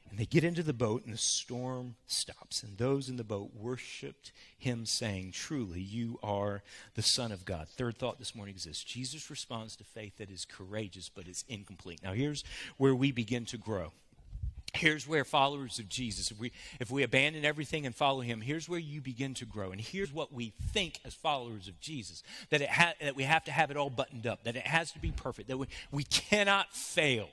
And 0.09 0.17
they 0.17 0.25
get 0.25 0.43
into 0.43 0.63
the 0.63 0.73
boat, 0.73 1.05
and 1.05 1.13
the 1.13 1.19
storm 1.19 1.95
stops. 2.07 2.63
And 2.63 2.77
those 2.77 3.09
in 3.09 3.17
the 3.17 3.23
boat 3.23 3.51
worshiped 3.55 4.31
him, 4.57 4.85
saying, 4.85 5.33
Truly, 5.33 5.81
you 5.81 6.19
are 6.23 6.63
the 6.95 7.03
Son 7.03 7.31
of 7.31 7.45
God. 7.45 7.67
Third 7.67 7.97
thought 7.97 8.17
this 8.17 8.35
morning 8.35 8.55
is 8.55 8.63
this 8.63 8.83
Jesus 8.83 9.29
responds 9.29 9.75
to 9.75 9.83
faith 9.83 10.17
that 10.17 10.31
is 10.31 10.45
courageous, 10.45 11.09
but 11.09 11.27
is 11.27 11.43
incomplete. 11.47 12.01
Now, 12.03 12.13
here's 12.13 12.43
where 12.77 12.95
we 12.95 13.11
begin 13.11 13.45
to 13.45 13.57
grow. 13.57 13.91
Here's 14.73 15.07
where 15.07 15.25
followers 15.25 15.79
of 15.79 15.89
Jesus, 15.89 16.31
if 16.31 16.39
we, 16.39 16.51
if 16.79 16.91
we 16.91 17.03
abandon 17.03 17.43
everything 17.43 17.85
and 17.85 17.95
follow 17.95 18.21
him, 18.21 18.41
here's 18.41 18.69
where 18.69 18.79
you 18.79 19.01
begin 19.01 19.33
to 19.35 19.45
grow. 19.45 19.71
And 19.71 19.81
here's 19.81 20.13
what 20.13 20.31
we 20.31 20.53
think 20.73 20.99
as 21.05 21.13
followers 21.13 21.67
of 21.67 21.79
Jesus 21.79 22.23
that, 22.49 22.61
it 22.61 22.69
ha- 22.69 22.93
that 23.01 23.15
we 23.15 23.23
have 23.23 23.43
to 23.45 23.51
have 23.51 23.71
it 23.71 23.77
all 23.77 23.89
buttoned 23.89 24.27
up, 24.27 24.43
that 24.43 24.55
it 24.55 24.67
has 24.67 24.91
to 24.91 24.99
be 24.99 25.11
perfect, 25.11 25.47
that 25.47 25.57
we, 25.57 25.67
we 25.91 26.03
cannot 26.03 26.71
fail. 26.71 27.29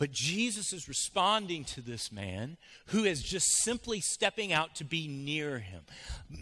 But 0.00 0.12
Jesus 0.12 0.72
is 0.72 0.88
responding 0.88 1.64
to 1.64 1.82
this 1.82 2.10
man 2.10 2.56
who 2.86 3.04
is 3.04 3.22
just 3.22 3.46
simply 3.62 4.00
stepping 4.00 4.50
out 4.50 4.74
to 4.76 4.84
be 4.84 5.06
near 5.06 5.58
him. 5.58 5.82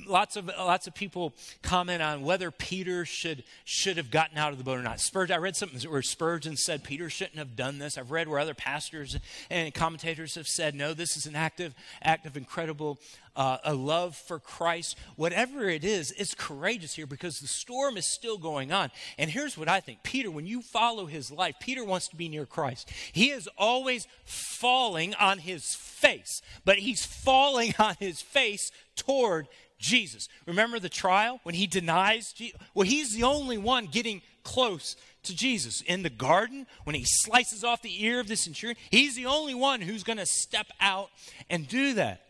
Lots 0.07 0.37
of 0.37 0.47
lots 0.47 0.87
of 0.87 0.94
people 0.94 1.35
comment 1.61 2.01
on 2.01 2.23
whether 2.23 2.53
Peter 2.53 3.05
should 3.05 3.42
should 3.64 3.97
have 3.97 4.12
gotten 4.12 4.38
out 4.38 4.53
of 4.53 4.59
the 4.59 4.64
boat 4.64 4.79
or 4.79 4.83
not. 4.83 5.01
Spurgeon, 5.01 5.35
I 5.35 5.38
read 5.40 5.57
something 5.57 5.90
where 5.90 6.03
Spurgeon 6.03 6.57
said 6.57 6.85
Peter 6.85 7.11
shouldn't 7.11 7.38
have 7.38 7.57
done 7.57 7.81
this. 7.81 7.99
I've 7.99 8.12
read 8.12 8.29
where 8.29 8.38
other 8.38 8.55
pastors 8.55 9.16
and 9.51 9.75
commentators 9.75 10.37
have 10.37 10.47
said 10.47 10.77
no, 10.77 10.94
this 10.94 11.16
is 11.16 11.27
an 11.27 11.35
active 11.35 11.75
act 12.01 12.27
of 12.27 12.37
incredible 12.37 13.01
uh, 13.38 13.59
a 13.62 13.73
love 13.73 14.16
for 14.16 14.40
Christ, 14.40 14.99
whatever 15.14 15.68
it 15.68 15.85
is, 15.85 16.12
it's 16.18 16.35
courageous 16.35 16.94
here 16.94 17.07
because 17.07 17.38
the 17.38 17.47
storm 17.47 17.97
is 17.97 18.12
still 18.12 18.37
going 18.37 18.73
on. 18.73 18.90
And 19.16 19.31
here's 19.31 19.57
what 19.57 19.68
I 19.68 19.79
think 19.79 20.03
Peter, 20.03 20.29
when 20.29 20.47
you 20.47 20.61
follow 20.61 21.07
his 21.07 21.31
life, 21.31 21.55
Peter 21.61 21.85
wants 21.85 22.09
to 22.09 22.16
be 22.16 22.29
near 22.29 22.44
Christ. 22.44 22.90
He 23.12 23.31
is 23.31 23.47
always 23.56 24.06
falling 24.24 25.14
on 25.14 25.38
his 25.38 25.74
face, 25.74 26.42
but 26.64 26.78
he's 26.78 27.04
falling 27.04 27.74
on 27.78 27.96
his 27.98 28.20
face 28.20 28.70
toward 28.96 29.48
Jesus. 29.78 30.28
Remember 30.46 30.78
the 30.78 30.88
trial 30.88 31.40
when 31.44 31.54
he 31.54 31.66
denies 31.66 32.32
Jesus? 32.32 32.61
Well, 32.74 32.87
he's 32.87 33.14
the 33.14 33.24
only 33.24 33.58
one 33.58 33.87
getting 33.87 34.22
close 34.42 34.96
to 35.24 35.34
Jesus. 35.34 35.80
In 35.82 36.02
the 36.02 36.11
garden, 36.11 36.66
when 36.84 36.94
he 36.94 37.04
slices 37.04 37.64
off 37.64 37.82
the 37.82 38.04
ear 38.04 38.20
of 38.20 38.28
the 38.28 38.37
centurion, 38.37 38.76
he's 38.90 39.14
the 39.14 39.26
only 39.26 39.54
one 39.54 39.80
who's 39.80 40.02
going 40.02 40.18
to 40.18 40.26
step 40.26 40.66
out 40.80 41.11
and 41.48 41.68
do 41.68 41.94
that. 41.94 42.22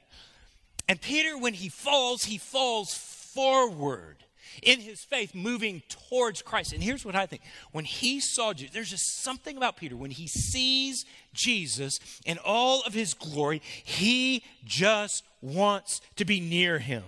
And 0.88 1.00
Peter, 1.00 1.36
when 1.36 1.54
he 1.54 1.68
falls, 1.68 2.24
he 2.24 2.38
falls 2.38 2.94
forward 2.94 4.16
in 4.62 4.80
his 4.80 5.04
faith, 5.04 5.34
moving 5.34 5.82
towards 5.88 6.42
Christ. 6.42 6.72
And 6.72 6.82
here's 6.82 7.04
what 7.04 7.14
I 7.14 7.26
think 7.26 7.42
when 7.72 7.84
he 7.84 8.20
saw 8.20 8.52
Jesus, 8.52 8.74
there's 8.74 8.90
just 8.90 9.22
something 9.22 9.56
about 9.56 9.76
Peter. 9.76 9.96
When 9.96 10.10
he 10.10 10.26
sees 10.26 11.04
Jesus 11.32 11.98
in 12.24 12.38
all 12.44 12.82
of 12.82 12.94
his 12.94 13.14
glory, 13.14 13.62
he 13.84 14.44
just 14.64 15.24
wants 15.40 16.00
to 16.16 16.24
be 16.24 16.40
near 16.40 16.78
him. 16.78 17.04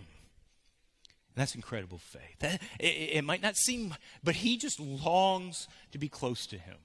And 1.34 1.42
that's 1.42 1.54
incredible 1.54 1.98
faith. 1.98 2.38
That, 2.40 2.60
it, 2.78 2.86
it 2.86 3.24
might 3.24 3.42
not 3.42 3.56
seem, 3.56 3.94
but 4.22 4.36
he 4.36 4.56
just 4.56 4.80
longs 4.80 5.68
to 5.92 5.98
be 5.98 6.08
close 6.08 6.46
to 6.46 6.58
him. 6.58 6.76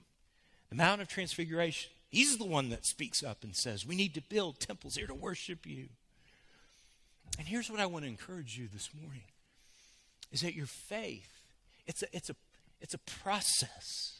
The 0.69 0.75
Mount 0.75 1.01
of 1.01 1.08
Transfiguration, 1.08 1.91
he's 2.10 2.38
the 2.38 2.45
one 2.45 2.69
that 2.69 2.86
speaks 2.86 3.23
up 3.23 3.43
and 3.43 3.56
says, 3.56 3.86
We 3.86 3.95
need 3.95 4.13
to 4.15 4.21
build 4.21 4.60
temples 4.60 4.95
here 4.95 5.08
to 5.08 5.13
worship 5.13 5.65
you. 5.65 5.89
And 7.38 7.47
here's 7.47 7.69
what 7.69 7.80
I 7.80 7.86
want 7.86 8.06
to 8.06 8.10
encourage 8.10 8.58
you 8.58 8.67
this 8.71 8.89
morning 8.99 9.23
is 10.36 10.41
that 10.41 10.54
your 10.54 10.65
faith, 10.65 11.30
it's 11.88 12.04
a, 12.04 12.08
it's 12.12 12.30
a, 12.30 12.36
it's 12.82 12.93
a 12.93 12.98
process. 12.98 14.19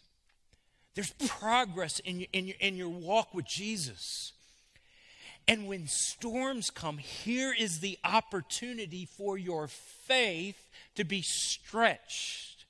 There's 0.95 1.12
progress 1.28 1.99
in 1.99 2.21
your, 2.21 2.30
in, 2.32 2.47
your, 2.47 2.56
in 2.62 2.78
your 2.78 2.88
walk 2.88 3.34
with 3.34 3.45
Jesus. 3.45 4.32
And 5.45 5.67
when 5.67 5.88
storms 5.88 6.69
come, 6.69 6.99
here 6.99 7.54
is 7.54 7.82
the 7.82 7.99
opportunity 8.06 9.06
for 9.06 9.38
your 9.38 9.67
faith 9.67 10.69
to 10.95 11.04
be 11.04 11.21
stretched. 11.21 12.63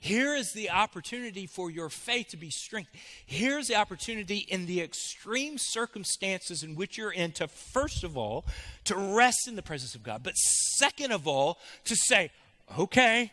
Here 0.00 0.36
is 0.36 0.52
the 0.52 0.70
opportunity 0.70 1.48
for 1.48 1.72
your 1.72 1.88
faith 1.88 2.28
to 2.28 2.36
be 2.36 2.50
strengthened. 2.50 3.02
Here's 3.26 3.66
the 3.66 3.74
opportunity 3.74 4.36
in 4.36 4.66
the 4.66 4.80
extreme 4.80 5.58
circumstances 5.58 6.62
in 6.62 6.76
which 6.76 6.96
you're 6.96 7.10
in 7.10 7.32
to, 7.32 7.48
first 7.48 8.04
of 8.04 8.16
all, 8.16 8.46
to 8.84 8.94
rest 8.94 9.48
in 9.48 9.56
the 9.56 9.62
presence 9.62 9.96
of 9.96 10.04
God. 10.04 10.22
But 10.22 10.36
second 10.36 11.10
of 11.10 11.26
all, 11.26 11.58
to 11.86 11.96
say, 11.96 12.30
okay, 12.78 13.32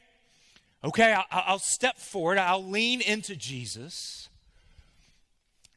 okay, 0.83 1.17
I'll, 1.31 1.59
step 1.59 1.97
forward, 1.97 2.37
I'll 2.37 2.63
lean 2.63 3.01
into 3.01 3.35
Jesus, 3.35 4.29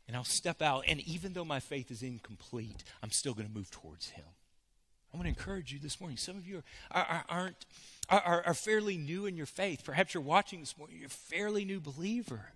and 0.06 0.16
I'll 0.16 0.24
step 0.24 0.60
out. 0.60 0.84
And 0.86 1.00
even 1.00 1.32
though 1.32 1.44
my 1.44 1.60
faith 1.60 1.90
is 1.90 2.02
incomplete, 2.02 2.84
I'm 3.02 3.10
still 3.10 3.34
going 3.34 3.48
to 3.48 3.54
move 3.54 3.70
towards 3.70 4.10
Him. 4.10 4.24
I 5.12 5.16
want 5.16 5.24
to 5.24 5.30
encourage 5.30 5.72
you 5.72 5.78
this 5.78 6.00
morning. 6.00 6.18
Some 6.18 6.36
of 6.36 6.46
you 6.46 6.62
are, 6.90 7.02
are, 7.04 7.24
aren't 7.28 7.64
are, 8.10 8.42
are 8.46 8.54
fairly 8.54 8.96
new 8.96 9.26
in 9.26 9.36
your 9.36 9.46
faith. 9.46 9.82
Perhaps 9.84 10.14
you're 10.14 10.22
watching 10.22 10.60
this 10.60 10.76
morning. 10.78 10.96
You're 10.98 11.08
a 11.08 11.10
fairly 11.10 11.64
new 11.64 11.80
believer. 11.80 12.52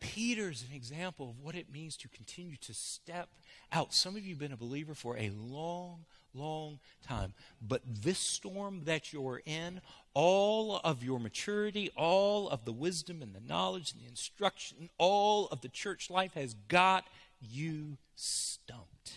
Peter's 0.00 0.64
an 0.68 0.74
example 0.74 1.30
of 1.30 1.44
what 1.44 1.54
it 1.54 1.72
means 1.72 1.96
to 1.98 2.08
continue 2.08 2.56
to 2.56 2.72
step 2.72 3.28
out. 3.72 3.92
Some 3.92 4.16
of 4.16 4.24
you 4.24 4.30
have 4.30 4.38
been 4.38 4.52
a 4.52 4.56
believer 4.56 4.94
for 4.94 5.16
a 5.16 5.30
long, 5.30 6.04
long 6.34 6.78
time. 7.06 7.34
But 7.60 7.82
this 7.86 8.18
storm 8.18 8.82
that 8.84 9.12
you're 9.12 9.42
in, 9.44 9.80
all 10.14 10.80
of 10.82 11.02
your 11.02 11.20
maturity, 11.20 11.90
all 11.96 12.48
of 12.48 12.64
the 12.64 12.72
wisdom 12.72 13.22
and 13.22 13.34
the 13.34 13.40
knowledge 13.40 13.92
and 13.92 14.02
the 14.02 14.08
instruction, 14.08 14.90
all 14.98 15.46
of 15.48 15.60
the 15.60 15.68
church 15.68 16.10
life 16.10 16.34
has 16.34 16.54
got 16.68 17.04
you 17.40 17.96
stumped. 18.16 19.14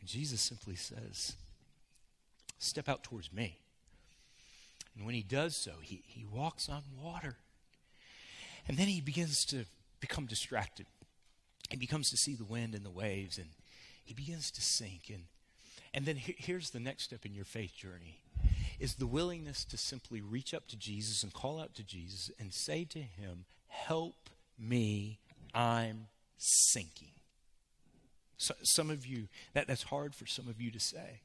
And 0.00 0.08
Jesus 0.08 0.40
simply 0.40 0.76
says, 0.76 1.34
Step 2.58 2.88
out 2.88 3.02
towards 3.02 3.32
me. 3.32 3.56
And 4.96 5.06
when 5.06 5.14
he 5.14 5.22
does 5.22 5.56
so, 5.56 5.72
he, 5.80 6.02
he 6.06 6.26
walks 6.26 6.68
on 6.68 6.82
water. 7.02 7.36
And 8.68 8.76
then 8.76 8.86
he 8.86 9.00
begins 9.00 9.46
to 9.46 9.64
become 10.00 10.26
distracted. 10.26 10.86
He 11.70 11.76
becomes 11.76 12.10
to 12.10 12.16
see 12.16 12.34
the 12.34 12.44
wind 12.44 12.74
and 12.74 12.84
the 12.84 12.90
waves, 12.90 13.38
and 13.38 13.48
he 14.04 14.12
begins 14.12 14.50
to 14.50 14.60
sink. 14.60 15.04
And, 15.08 15.24
and 15.92 16.06
then 16.06 16.16
he, 16.16 16.34
here's 16.38 16.70
the 16.70 16.80
next 16.80 17.04
step 17.04 17.24
in 17.24 17.34
your 17.34 17.44
faith 17.44 17.74
journey 17.74 18.20
is 18.78 18.94
the 18.94 19.06
willingness 19.06 19.64
to 19.66 19.76
simply 19.76 20.20
reach 20.20 20.54
up 20.54 20.66
to 20.68 20.76
Jesus 20.76 21.22
and 21.22 21.32
call 21.32 21.60
out 21.60 21.74
to 21.74 21.84
Jesus 21.84 22.30
and 22.38 22.52
say 22.52 22.84
to 22.84 22.98
him, 22.98 23.44
Help 23.68 24.30
me, 24.58 25.18
I'm 25.54 26.06
sinking. 26.38 27.12
So, 28.38 28.54
some 28.62 28.88
of 28.88 29.06
you, 29.06 29.28
that, 29.52 29.66
that's 29.66 29.84
hard 29.84 30.14
for 30.14 30.26
some 30.26 30.48
of 30.48 30.60
you 30.60 30.70
to 30.70 30.80
say. 30.80 31.20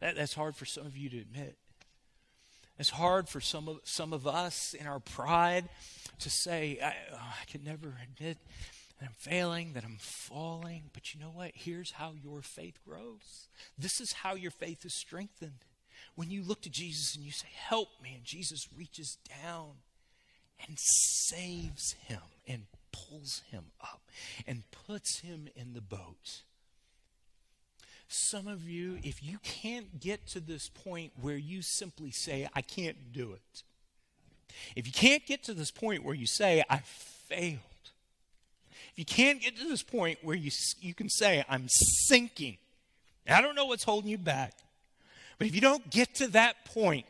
That, 0.00 0.16
that's 0.16 0.34
hard 0.34 0.56
for 0.56 0.64
some 0.64 0.86
of 0.86 0.96
you 0.96 1.10
to 1.10 1.18
admit. 1.18 1.56
It's 2.78 2.90
hard 2.90 3.28
for 3.28 3.42
some 3.42 3.68
of, 3.68 3.80
some 3.84 4.14
of 4.14 4.26
us 4.26 4.72
in 4.72 4.86
our 4.86 5.00
pride 5.00 5.68
to 6.20 6.30
say, 6.30 6.78
I, 6.82 6.94
oh, 7.12 7.16
I 7.18 7.44
can 7.44 7.62
never 7.62 7.94
admit 8.02 8.38
that 9.00 9.06
I'm 9.06 9.14
failing, 9.18 9.72
that 9.72 9.84
I'm 9.84 9.98
falling. 9.98 10.90
But 10.92 11.14
you 11.14 11.20
know 11.20 11.30
what? 11.30 11.52
Here's 11.54 11.92
how 11.92 12.12
your 12.22 12.42
faith 12.42 12.78
grows. 12.86 13.48
This 13.78 14.00
is 14.00 14.12
how 14.22 14.34
your 14.34 14.50
faith 14.50 14.84
is 14.84 14.94
strengthened. 14.94 15.64
When 16.14 16.30
you 16.30 16.42
look 16.42 16.62
to 16.62 16.70
Jesus 16.70 17.16
and 17.16 17.24
you 17.24 17.32
say, 17.32 17.48
Help 17.52 17.88
me, 18.02 18.12
and 18.14 18.24
Jesus 18.24 18.68
reaches 18.76 19.16
down 19.42 19.70
and 20.66 20.76
saves 20.78 21.94
him 22.06 22.20
and 22.46 22.66
pulls 22.92 23.42
him 23.50 23.66
up 23.80 24.02
and 24.46 24.64
puts 24.70 25.20
him 25.20 25.48
in 25.56 25.72
the 25.72 25.80
boat. 25.80 26.42
Some 28.08 28.48
of 28.48 28.68
you, 28.68 28.98
if 29.02 29.22
you 29.22 29.38
can't 29.42 30.00
get 30.00 30.26
to 30.28 30.40
this 30.40 30.68
point 30.68 31.12
where 31.20 31.36
you 31.36 31.62
simply 31.62 32.10
say, 32.10 32.48
I 32.54 32.60
can't 32.60 33.12
do 33.12 33.32
it, 33.32 33.62
if 34.74 34.86
you 34.86 34.92
can't 34.92 35.24
get 35.26 35.44
to 35.44 35.54
this 35.54 35.70
point 35.70 36.04
where 36.04 36.14
you 36.14 36.26
say, 36.26 36.64
I 36.68 36.78
failed, 36.78 37.60
if 38.92 38.98
you 38.98 39.04
can't 39.04 39.40
get 39.40 39.56
to 39.56 39.68
this 39.68 39.82
point 39.82 40.18
where 40.22 40.36
you, 40.36 40.50
you 40.80 40.94
can 40.94 41.08
say, 41.08 41.44
I'm 41.48 41.68
sinking, 41.68 42.58
I 43.28 43.40
don't 43.40 43.54
know 43.54 43.66
what's 43.66 43.84
holding 43.84 44.10
you 44.10 44.18
back, 44.18 44.54
but 45.38 45.46
if 45.46 45.54
you 45.54 45.60
don't 45.60 45.88
get 45.90 46.16
to 46.16 46.28
that 46.28 46.64
point, 46.64 47.06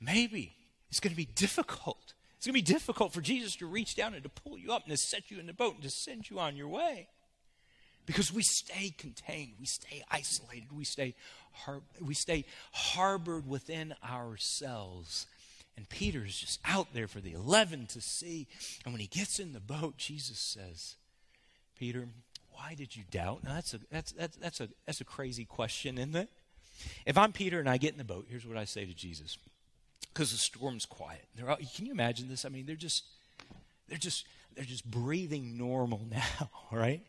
maybe 0.00 0.52
it's 0.90 1.00
going 1.00 1.12
to 1.12 1.16
be 1.16 1.26
difficult. 1.26 2.14
It's 2.36 2.46
going 2.46 2.54
to 2.54 2.64
be 2.64 2.72
difficult 2.72 3.12
for 3.12 3.20
Jesus 3.20 3.56
to 3.56 3.66
reach 3.66 3.96
down 3.96 4.14
and 4.14 4.22
to 4.22 4.28
pull 4.28 4.58
you 4.58 4.72
up 4.72 4.84
and 4.84 4.92
to 4.92 4.96
set 4.96 5.30
you 5.30 5.40
in 5.40 5.46
the 5.46 5.52
boat 5.52 5.74
and 5.74 5.82
to 5.82 5.90
send 5.90 6.30
you 6.30 6.38
on 6.38 6.56
your 6.56 6.68
way. 6.68 7.08
Because 8.06 8.32
we 8.32 8.42
stay 8.42 8.94
contained, 8.96 9.52
we 9.60 9.66
stay 9.66 10.02
isolated, 10.10 10.68
we 10.72 10.84
stay, 10.84 11.14
har- 11.52 11.82
we 12.00 12.14
stay 12.14 12.46
harbored 12.72 13.46
within 13.46 13.94
ourselves. 14.08 15.26
And 15.78 15.88
Peter 15.88 16.24
is 16.24 16.36
just 16.36 16.58
out 16.64 16.88
there 16.92 17.06
for 17.06 17.20
the 17.20 17.34
11 17.34 17.86
to 17.90 18.00
see. 18.00 18.48
And 18.84 18.92
when 18.92 19.00
he 19.00 19.06
gets 19.06 19.38
in 19.38 19.52
the 19.52 19.60
boat, 19.60 19.96
Jesus 19.96 20.36
says, 20.36 20.96
Peter, 21.78 22.08
why 22.50 22.74
did 22.74 22.96
you 22.96 23.04
doubt? 23.12 23.44
Now, 23.44 23.54
that's 23.54 23.74
a, 23.74 23.80
that's, 23.88 24.10
that's, 24.10 24.36
that's, 24.38 24.60
a, 24.60 24.68
that's 24.86 25.00
a 25.00 25.04
crazy 25.04 25.44
question, 25.44 25.96
isn't 25.96 26.16
it? 26.16 26.28
If 27.06 27.16
I'm 27.16 27.30
Peter 27.30 27.60
and 27.60 27.70
I 27.70 27.76
get 27.76 27.92
in 27.92 27.98
the 27.98 28.02
boat, 28.02 28.26
here's 28.28 28.44
what 28.44 28.56
I 28.56 28.64
say 28.64 28.86
to 28.86 28.92
Jesus. 28.92 29.38
Because 30.12 30.32
the 30.32 30.36
storm's 30.36 30.84
quiet. 30.84 31.24
All, 31.46 31.56
can 31.76 31.86
you 31.86 31.92
imagine 31.92 32.28
this? 32.28 32.44
I 32.44 32.48
mean, 32.48 32.66
they're 32.66 32.74
just, 32.74 33.04
they're 33.88 33.98
just, 33.98 34.26
they're 34.56 34.64
just 34.64 34.84
breathing 34.84 35.56
normal 35.56 36.04
now, 36.10 36.50
right? 36.72 37.02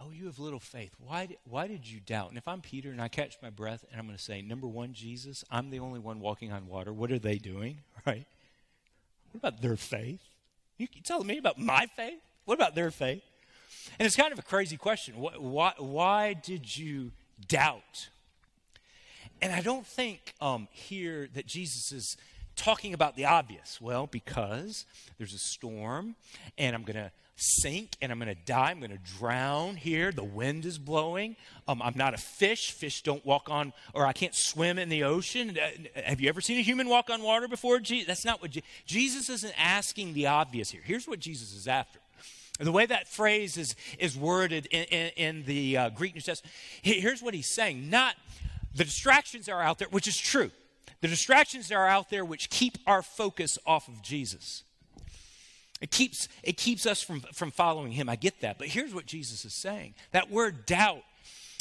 Oh, 0.00 0.10
you 0.10 0.26
have 0.26 0.38
little 0.38 0.60
faith. 0.60 0.92
Why, 0.98 1.28
why 1.48 1.66
did 1.66 1.88
you 1.88 2.00
doubt? 2.00 2.28
And 2.28 2.36
if 2.36 2.46
I'm 2.46 2.60
Peter 2.60 2.90
and 2.90 3.00
I 3.00 3.08
catch 3.08 3.36
my 3.42 3.50
breath 3.50 3.84
and 3.90 3.98
I'm 3.98 4.06
going 4.06 4.16
to 4.16 4.22
say, 4.22 4.42
number 4.42 4.66
one, 4.66 4.92
Jesus, 4.92 5.44
I'm 5.50 5.70
the 5.70 5.78
only 5.78 5.98
one 5.98 6.20
walking 6.20 6.52
on 6.52 6.68
water. 6.68 6.92
What 6.92 7.10
are 7.12 7.18
they 7.18 7.38
doing? 7.38 7.78
Right? 8.06 8.24
What 9.32 9.38
about 9.38 9.62
their 9.62 9.76
faith? 9.76 10.20
You 10.78 10.86
telling 11.02 11.26
me 11.26 11.38
about 11.38 11.58
my 11.58 11.86
faith? 11.96 12.20
What 12.44 12.54
about 12.54 12.76
their 12.76 12.92
faith? 12.92 13.24
And 13.98 14.06
it's 14.06 14.14
kind 14.14 14.32
of 14.32 14.38
a 14.38 14.42
crazy 14.42 14.76
question. 14.76 15.14
Why, 15.16 15.72
why 15.76 16.34
did 16.34 16.76
you 16.76 17.10
doubt? 17.48 18.08
And 19.42 19.52
I 19.52 19.60
don't 19.60 19.84
think 19.84 20.34
um, 20.40 20.68
here 20.70 21.28
that 21.34 21.46
Jesus 21.46 21.90
is 21.90 22.16
talking 22.54 22.94
about 22.94 23.16
the 23.16 23.24
obvious. 23.24 23.80
Well, 23.80 24.06
because 24.06 24.86
there's 25.18 25.34
a 25.34 25.38
storm 25.38 26.16
and 26.56 26.74
I'm 26.74 26.82
going 26.82 26.96
to 26.96 27.10
sink 27.36 27.96
and 28.00 28.10
I'm 28.10 28.18
going 28.18 28.34
to 28.34 28.42
die. 28.46 28.70
I'm 28.70 28.78
going 28.78 28.90
to 28.90 29.18
drown 29.18 29.76
here. 29.76 30.10
The 30.10 30.24
wind 30.24 30.64
is 30.64 30.78
blowing. 30.78 31.36
Um, 31.68 31.82
I'm 31.82 31.96
not 31.96 32.14
a 32.14 32.18
fish. 32.18 32.72
Fish 32.72 33.02
don't 33.02 33.24
walk 33.24 33.48
on, 33.50 33.72
or 33.94 34.06
I 34.06 34.12
can't 34.12 34.34
swim 34.34 34.78
in 34.78 34.88
the 34.88 35.04
ocean. 35.04 35.56
Uh, 35.58 36.00
have 36.00 36.20
you 36.20 36.28
ever 36.28 36.40
seen 36.40 36.58
a 36.58 36.62
human 36.62 36.88
walk 36.88 37.10
on 37.10 37.22
water 37.22 37.46
before? 37.46 37.80
That's 37.80 38.24
not 38.24 38.40
what 38.40 38.52
Je- 38.52 38.62
Jesus 38.86 39.28
isn't 39.28 39.54
asking 39.62 40.14
the 40.14 40.26
obvious 40.26 40.70
here. 40.70 40.82
Here's 40.84 41.06
what 41.06 41.20
Jesus 41.20 41.54
is 41.54 41.68
after. 41.68 42.00
The 42.58 42.72
way 42.72 42.86
that 42.86 43.06
phrase 43.06 43.58
is, 43.58 43.76
is 43.98 44.16
worded 44.16 44.66
in, 44.70 44.84
in, 44.84 45.10
in 45.16 45.42
the 45.44 45.76
uh, 45.76 45.88
Greek 45.90 46.14
New 46.14 46.22
Testament, 46.22 46.54
here's 46.80 47.22
what 47.22 47.34
he's 47.34 47.52
saying. 47.52 47.90
Not 47.90 48.14
the 48.74 48.84
distractions 48.84 49.48
are 49.48 49.60
out 49.60 49.78
there, 49.78 49.88
which 49.88 50.08
is 50.08 50.16
true. 50.16 50.50
The 51.02 51.08
distractions 51.08 51.70
are 51.70 51.86
out 51.86 52.08
there 52.08 52.24
which 52.24 52.48
keep 52.48 52.78
our 52.86 53.02
focus 53.02 53.58
off 53.66 53.88
of 53.88 54.00
Jesus. 54.00 54.62
It 55.80 55.90
keeps, 55.90 56.28
it 56.42 56.56
keeps 56.56 56.86
us 56.86 57.02
from, 57.02 57.20
from 57.34 57.50
following 57.50 57.92
him. 57.92 58.08
I 58.08 58.16
get 58.16 58.40
that. 58.40 58.58
But 58.58 58.68
here's 58.68 58.94
what 58.94 59.06
Jesus 59.06 59.44
is 59.44 59.54
saying 59.54 59.94
that 60.12 60.30
word 60.30 60.66
doubt, 60.66 61.02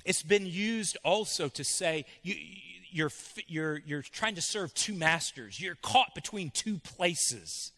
it's 0.05 0.23
been 0.23 0.45
used 0.45 0.97
also 1.03 1.49
to 1.49 1.63
say 1.63 2.05
you, 2.23 2.35
you're, 2.91 3.11
you're, 3.47 3.81
you're 3.85 4.01
trying 4.01 4.35
to 4.35 4.41
serve 4.41 4.73
two 4.73 4.93
masters, 4.93 5.59
you're 5.59 5.75
caught 5.75 6.15
between 6.15 6.49
two 6.49 6.77
places. 6.77 7.71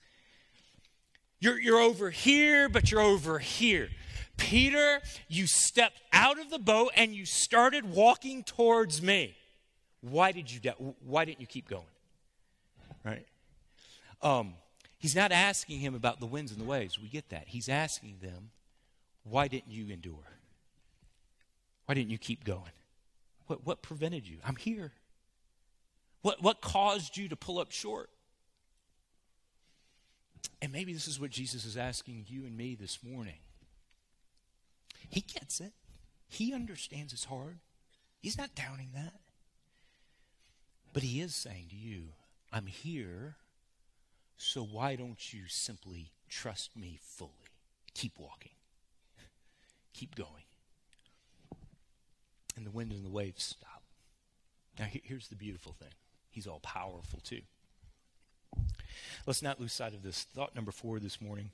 You're, 1.39 1.59
you're 1.59 1.79
over 1.79 2.09
here, 2.09 2.67
but 2.67 2.91
you're 2.91 3.01
over 3.01 3.37
here. 3.37 3.89
Peter, 4.37 5.01
you 5.27 5.45
stepped 5.45 6.01
out 6.11 6.39
of 6.39 6.49
the 6.49 6.57
boat 6.57 6.91
and 6.95 7.13
you 7.13 7.25
started 7.25 7.91
walking 7.91 8.43
towards 8.43 9.01
me. 9.01 9.35
Why 10.01 10.31
did 10.31 10.51
you 10.51 10.59
doubt? 10.59 10.77
Why 11.05 11.25
didn't 11.25 11.41
you 11.41 11.47
keep 11.47 11.67
going? 11.67 11.83
Right? 13.03 13.25
Um, 14.21 14.53
He's 14.99 15.15
not 15.15 15.31
asking 15.31 15.79
him 15.79 15.93
about 15.93 16.19
the 16.19 16.25
winds 16.25 16.51
and 16.51 16.59
the 16.59 16.65
waves. 16.65 16.99
We 16.99 17.07
get 17.07 17.29
that. 17.29 17.47
He's 17.47 17.69
asking 17.69 18.17
them, 18.21 18.49
why 19.23 19.47
didn't 19.47 19.71
you 19.71 19.93
endure? 19.93 20.25
Why 21.85 21.95
didn't 21.95 22.09
you 22.09 22.17
keep 22.17 22.43
going? 22.43 22.71
What, 23.47 23.65
what 23.65 23.81
prevented 23.81 24.27
you? 24.27 24.37
I'm 24.45 24.55
here. 24.55 24.91
What, 26.21 26.41
what 26.41 26.61
caused 26.61 27.15
you 27.15 27.29
to 27.29 27.35
pull 27.35 27.59
up 27.59 27.71
short? 27.71 28.09
And 30.61 30.71
maybe 30.71 30.93
this 30.93 31.07
is 31.07 31.19
what 31.19 31.29
Jesus 31.29 31.65
is 31.65 31.77
asking 31.77 32.25
you 32.27 32.45
and 32.45 32.57
me 32.57 32.75
this 32.75 32.99
morning. 33.03 33.37
He 35.09 35.21
gets 35.21 35.61
it, 35.61 35.73
He 36.27 36.53
understands 36.53 37.13
it's 37.13 37.25
hard. 37.25 37.59
He's 38.19 38.37
not 38.37 38.55
downing 38.55 38.89
that. 38.95 39.13
But 40.91 41.03
He 41.03 41.21
is 41.21 41.35
saying 41.35 41.67
to 41.69 41.75
you, 41.75 42.07
I'm 42.51 42.65
here 42.65 43.35
so 44.37 44.63
why 44.63 44.95
don't 44.95 45.33
you 45.33 45.41
simply 45.47 46.11
trust 46.29 46.75
me 46.75 46.99
fully? 47.01 47.31
Keep 47.93 48.19
walking. 48.19 48.51
Keep 49.93 50.15
going. 50.15 50.43
And 52.55 52.65
the 52.65 52.71
wind 52.71 52.91
and 52.91 53.03
the 53.03 53.09
waves 53.09 53.43
stop. 53.43 53.83
Now, 54.79 54.85
here's 54.89 55.27
the 55.27 55.35
beautiful 55.35 55.73
thing 55.73 55.93
He's 56.29 56.47
all 56.47 56.59
powerful, 56.59 57.19
too. 57.23 57.41
Let's 59.25 59.41
not 59.41 59.59
lose 59.59 59.73
sight 59.73 59.93
of 59.93 60.03
this. 60.03 60.23
Thought 60.35 60.55
number 60.55 60.71
four 60.71 60.99
this 60.99 61.19
morning 61.19 61.49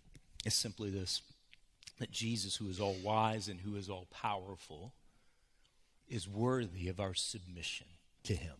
is 0.45 0.53
simply 0.53 0.89
this 0.89 1.21
that 1.99 2.11
Jesus, 2.11 2.55
who 2.57 2.69
is 2.69 2.79
all 2.79 2.95
wise 3.03 3.47
and 3.47 3.61
who 3.61 3.75
is 3.75 3.89
all 3.89 4.07
powerful, 4.11 4.93
is 6.09 6.27
worthy 6.27 6.89
of 6.89 6.99
our 6.99 7.13
submission 7.13 7.87
to 8.23 8.35
Him. 8.35 8.55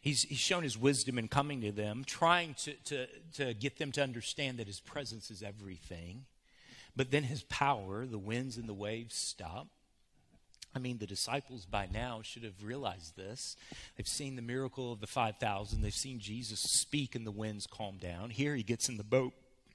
He's, 0.00 0.22
he's 0.22 0.38
shown 0.38 0.62
his 0.62 0.78
wisdom 0.78 1.18
in 1.18 1.28
coming 1.28 1.60
to 1.62 1.72
them, 1.72 2.04
trying 2.06 2.54
to, 2.54 2.74
to, 2.84 3.06
to 3.34 3.54
get 3.54 3.78
them 3.78 3.92
to 3.92 4.02
understand 4.02 4.58
that 4.58 4.66
his 4.66 4.80
presence 4.80 5.30
is 5.30 5.42
everything. 5.42 6.24
But 6.96 7.10
then 7.10 7.24
his 7.24 7.42
power, 7.44 8.06
the 8.06 8.18
winds 8.18 8.56
and 8.56 8.68
the 8.68 8.74
waves 8.74 9.14
stop. 9.14 9.68
I 10.74 10.78
mean, 10.78 10.98
the 10.98 11.06
disciples 11.06 11.64
by 11.64 11.88
now 11.92 12.20
should 12.22 12.44
have 12.44 12.62
realized 12.62 13.16
this. 13.16 13.56
They've 13.96 14.06
seen 14.06 14.36
the 14.36 14.42
miracle 14.42 14.92
of 14.92 15.00
the 15.00 15.06
5,000. 15.06 15.80
They've 15.80 15.94
seen 15.94 16.20
Jesus 16.20 16.60
speak 16.60 17.14
and 17.14 17.26
the 17.26 17.30
winds 17.30 17.66
calm 17.66 17.96
down. 17.98 18.30
Here 18.30 18.54
he 18.54 18.62
gets 18.62 18.88
in 18.88 18.96
the 18.96 19.04
boat 19.04 19.32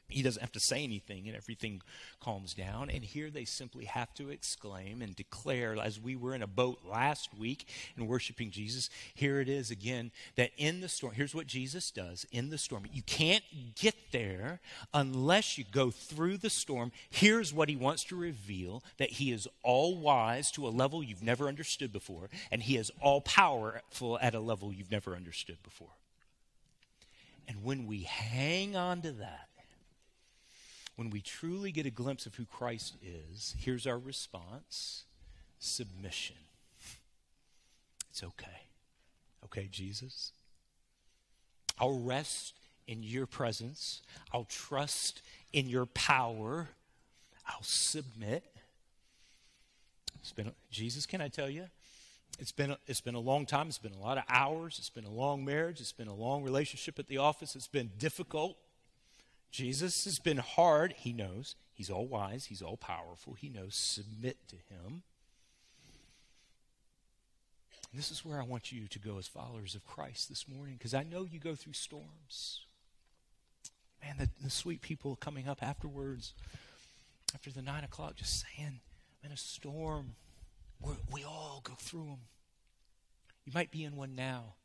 he 0.08 0.22
doesn't 0.22 0.42
have 0.42 0.52
to 0.52 0.60
say 0.60 0.84
anything 0.84 1.28
and 1.28 1.36
everything 1.36 1.82
calms 2.22 2.54
down. 2.54 2.90
And 2.90 3.04
here 3.04 3.30
they 3.30 3.46
simply 3.46 3.86
have 3.86 4.14
to 4.16 4.30
exclaim 4.30 5.02
and 5.02 5.16
declare, 5.16 5.76
as 5.82 6.00
we 6.00 6.16
were 6.16 6.36
in 6.36 6.44
a 6.44 6.48
boat 6.48 6.80
last 6.86 7.30
week 7.38 7.68
and 7.98 8.08
worshiping 8.08 8.52
Jesus, 8.52 8.90
here 9.14 9.40
it 9.40 9.50
is 9.50 9.72
again 9.72 10.12
that 10.36 10.52
in 10.58 10.82
the 10.82 10.90
storm, 10.90 11.14
here's 11.14 11.34
what 11.34 11.48
Jesus 11.48 11.90
does 11.90 12.26
in 12.32 12.50
the 12.50 12.58
storm. 12.58 12.84
You 12.94 13.02
can't 13.04 13.44
get 13.76 13.96
there 14.12 14.60
unless 14.94 15.58
you 15.58 15.64
go 15.72 15.90
through 15.90 16.38
the 16.38 16.50
storm. 16.50 16.92
Here's 17.10 17.54
what 17.54 17.70
he 17.70 17.76
wants 17.76 18.04
to 18.06 18.16
reveal 18.16 18.84
that 18.98 19.12
he 19.12 19.32
is 19.32 19.48
all 19.64 19.98
wise 19.98 20.52
to 20.52 20.68
a 20.68 20.70
level 20.70 21.04
you've 21.04 21.24
never 21.24 21.48
understood 21.48 21.92
before, 21.92 22.30
and 22.52 22.62
he 22.64 22.78
is 22.78 22.92
all 23.02 23.22
powerful 23.22 24.20
at 24.22 24.36
a 24.36 24.40
level 24.40 24.72
you've 24.72 24.92
never 24.92 25.16
understood 25.16 25.58
before. 25.64 25.88
And 27.48 27.64
when 27.64 27.88
we 27.88 28.04
hang 28.04 28.76
on 28.76 29.02
to 29.02 29.12
that, 29.14 29.50
when 30.96 31.10
we 31.10 31.22
truly 31.22 31.72
get 31.72 31.86
a 31.86 31.92
glimpse 31.92 32.26
of 32.26 32.36
who 32.36 32.46
Christ 32.46 32.96
is, 33.02 33.56
here's 33.58 33.88
our 33.88 33.98
response 33.98 35.04
submission. 35.60 36.36
It's 38.10 38.24
okay. 38.24 38.68
Okay, 39.46 39.68
Jesus? 39.72 40.32
I'll 41.80 42.00
rest 42.00 42.54
in 42.88 43.02
your 43.02 43.26
presence. 43.26 44.02
I'll 44.32 44.46
trust 44.46 45.22
in 45.52 45.68
your 45.68 45.86
power. 45.88 46.70
I'll 47.48 47.64
submit. 47.64 48.44
Been, 50.36 50.52
Jesus, 50.72 51.06
can 51.06 51.22
I 51.22 51.28
tell 51.28 51.50
you? 51.50 51.66
It's 52.40 52.52
been, 52.52 52.76
it's 52.88 53.02
been 53.02 53.16
a 53.16 53.20
long 53.20 53.46
time. 53.46 53.68
It's 53.68 53.78
been 53.78 53.94
a 53.94 54.00
lot 54.00 54.18
of 54.18 54.24
hours. 54.30 54.78
It's 54.80 54.90
been 54.90 55.06
a 55.06 55.12
long 55.12 55.46
marriage. 55.46 55.80
It's 55.80 55.92
been 55.92 56.08
a 56.08 56.14
long 56.14 56.44
relationship 56.44 56.98
at 56.98 57.08
the 57.08 57.18
office. 57.18 57.56
It's 57.56 57.68
been 57.68 57.92
difficult. 58.00 58.58
Jesus 59.54 60.06
has 60.06 60.18
been 60.18 60.40
hard. 60.40 60.96
He 60.98 61.14
knows. 61.14 61.56
He's 61.76 61.92
all 61.92 62.08
wise. 62.08 62.46
He's 62.46 62.64
all 62.64 62.76
powerful. 62.76 63.36
He 63.36 63.50
knows. 63.50 63.76
Submit 63.76 64.38
to 64.48 64.56
him. 64.56 65.04
And 67.92 68.00
this 68.00 68.10
is 68.10 68.26
where 68.26 68.42
I 68.42 68.46
want 68.46 68.72
you 68.72 68.88
to 68.88 68.98
go 68.98 69.20
as 69.20 69.28
followers 69.28 69.76
of 69.76 69.86
Christ 69.86 70.28
this 70.28 70.48
morning 70.48 70.74
because 70.76 70.96
I 70.96 71.04
know 71.04 71.24
you 71.24 71.40
go 71.40 71.54
through 71.54 71.74
storms. 71.74 72.62
Man, 74.04 74.16
the, 74.18 74.30
the 74.44 74.50
sweet 74.50 74.82
people 74.82 75.16
coming 75.18 75.48
up 75.48 75.62
afterwards, 75.62 76.34
after 77.36 77.52
the 77.52 77.62
nine 77.62 77.84
o'clock, 77.84 78.16
just 78.16 78.44
saying, 78.58 78.80
I'm 79.22 79.28
in 79.28 79.32
a 79.32 79.38
storm. 79.38 80.16
We're, 80.82 80.96
we 81.12 81.24
all 81.24 81.62
go 81.64 81.74
through 81.78 82.06
them. 82.06 82.22
You 83.46 83.52
might 83.54 83.70
be 83.70 83.84
in 83.84 83.96
one 83.96 84.16
now. 84.16 84.56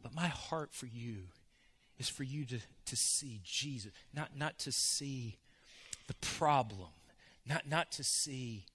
But 0.00 0.14
my 0.14 0.28
heart 0.28 0.72
for 0.72 0.86
you 0.86 1.24
is 2.02 2.08
for 2.08 2.24
you 2.24 2.44
to, 2.44 2.58
to 2.84 2.96
see 2.96 3.40
Jesus, 3.44 3.92
not, 4.12 4.36
not 4.36 4.58
to 4.58 4.72
see 4.72 5.38
the 6.08 6.14
problem, 6.14 6.88
not, 7.46 7.68
not 7.68 7.92
to 7.92 8.02
see 8.02 8.66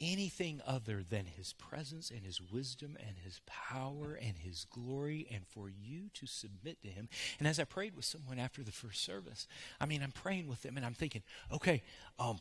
anything 0.00 0.60
other 0.64 1.02
than 1.02 1.26
his 1.26 1.52
presence 1.54 2.12
and 2.12 2.24
his 2.24 2.40
wisdom 2.40 2.96
and 3.04 3.16
his 3.24 3.40
power 3.46 4.14
and 4.14 4.36
his 4.38 4.64
glory 4.70 5.26
and 5.32 5.44
for 5.48 5.68
you 5.68 6.02
to 6.14 6.24
submit 6.24 6.80
to 6.82 6.88
him. 6.88 7.08
And 7.40 7.48
as 7.48 7.58
i 7.58 7.64
prayed 7.64 7.96
with 7.96 8.04
someone 8.04 8.38
after 8.38 8.62
the 8.62 8.70
first 8.70 9.02
service 9.02 9.48
i 9.80 9.86
mean 9.86 10.00
i'm 10.00 10.12
praying 10.12 10.46
with 10.46 10.62
them 10.62 10.76
and 10.76 10.86
i'm 10.86 10.94
thinking 10.94 11.22
okay 11.52 11.82
um, 12.20 12.38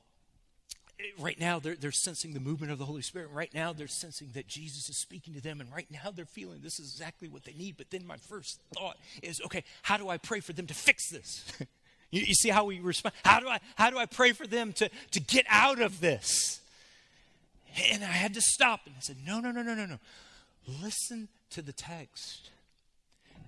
Eh, 0.99 1.03
right 1.19 1.39
now 1.39 1.59
they're, 1.59 1.75
they're 1.75 1.91
sensing 1.91 2.33
the 2.33 2.39
movement 2.39 2.71
of 2.71 2.79
the 2.79 2.85
Holy 2.85 3.01
Spirit. 3.01 3.29
Right 3.31 3.53
now 3.53 3.73
they're 3.73 3.87
sensing 3.87 4.29
that 4.33 4.47
Jesus 4.47 4.89
is 4.89 4.99
speaking 4.99 5.33
to 5.33 5.41
them. 5.41 5.61
And 5.61 5.71
right 5.71 5.87
now 5.91 6.11
they're 6.11 6.25
feeling 6.25 6.59
this 6.61 6.79
is 6.79 6.91
exactly 6.93 7.27
what 7.27 7.43
they 7.43 7.53
need. 7.53 7.75
But 7.77 7.91
then 7.91 8.05
my 8.05 8.17
first 8.17 8.59
thought 8.73 8.97
is, 9.21 9.41
okay, 9.45 9.63
how 9.83 9.97
do 9.97 10.09
I 10.09 10.17
pray 10.17 10.39
for 10.39 10.53
them 10.53 10.67
to 10.67 10.73
fix 10.73 11.09
this? 11.11 11.45
you, 12.11 12.21
you, 12.21 12.33
see 12.33 12.49
how 12.49 12.65
we 12.65 12.79
respond? 12.79 13.13
How 13.23 13.39
do 13.39 13.47
I, 13.47 13.59
how 13.75 13.89
do 13.89 13.97
I 13.97 14.05
pray 14.05 14.31
for 14.31 14.47
them 14.47 14.73
to, 14.73 14.89
to 15.11 15.19
get 15.19 15.45
out 15.49 15.81
of 15.81 15.99
this? 15.99 16.61
And 17.91 18.03
I 18.03 18.07
had 18.07 18.33
to 18.33 18.41
stop 18.41 18.81
and 18.85 18.95
I 18.97 19.01
said, 19.01 19.17
no, 19.25 19.39
no, 19.39 19.51
no, 19.51 19.61
no, 19.61 19.75
no, 19.75 19.85
no. 19.85 19.99
Listen 20.81 21.27
to 21.51 21.61
the 21.61 21.73
text. 21.73 22.49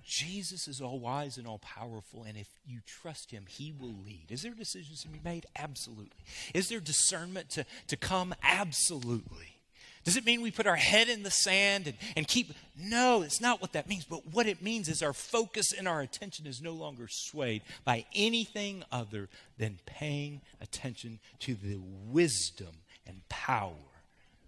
Jesus 0.04 0.68
is 0.68 0.80
all 0.80 0.98
wise 0.98 1.36
and 1.36 1.46
all 1.46 1.58
powerful, 1.58 2.24
and 2.24 2.36
if 2.36 2.48
you 2.66 2.80
trust 2.86 3.30
him, 3.30 3.44
he 3.48 3.72
will 3.72 3.94
lead. 4.04 4.26
Is 4.30 4.42
there 4.42 4.52
decisions 4.52 5.02
to 5.02 5.08
be 5.08 5.20
made? 5.24 5.46
Absolutely. 5.56 6.24
Is 6.54 6.68
there 6.68 6.80
discernment 6.80 7.50
to, 7.50 7.64
to 7.88 7.96
come? 7.96 8.34
Absolutely. 8.42 9.60
Does 10.04 10.16
it 10.16 10.24
mean 10.24 10.40
we 10.40 10.50
put 10.50 10.66
our 10.66 10.76
head 10.76 11.08
in 11.08 11.22
the 11.22 11.30
sand 11.30 11.86
and, 11.86 11.96
and 12.16 12.26
keep? 12.26 12.52
No, 12.78 13.22
it's 13.22 13.40
not 13.40 13.60
what 13.60 13.74
that 13.74 13.88
means. 13.88 14.06
But 14.06 14.32
what 14.32 14.46
it 14.46 14.62
means 14.62 14.88
is 14.88 15.02
our 15.02 15.12
focus 15.12 15.72
and 15.72 15.86
our 15.86 16.00
attention 16.00 16.46
is 16.46 16.62
no 16.62 16.72
longer 16.72 17.06
swayed 17.08 17.62
by 17.84 18.06
anything 18.14 18.82
other 18.90 19.28
than 19.58 19.78
paying 19.84 20.40
attention 20.60 21.18
to 21.40 21.54
the 21.54 21.78
wisdom 22.10 22.72
and 23.06 23.28
power 23.28 23.74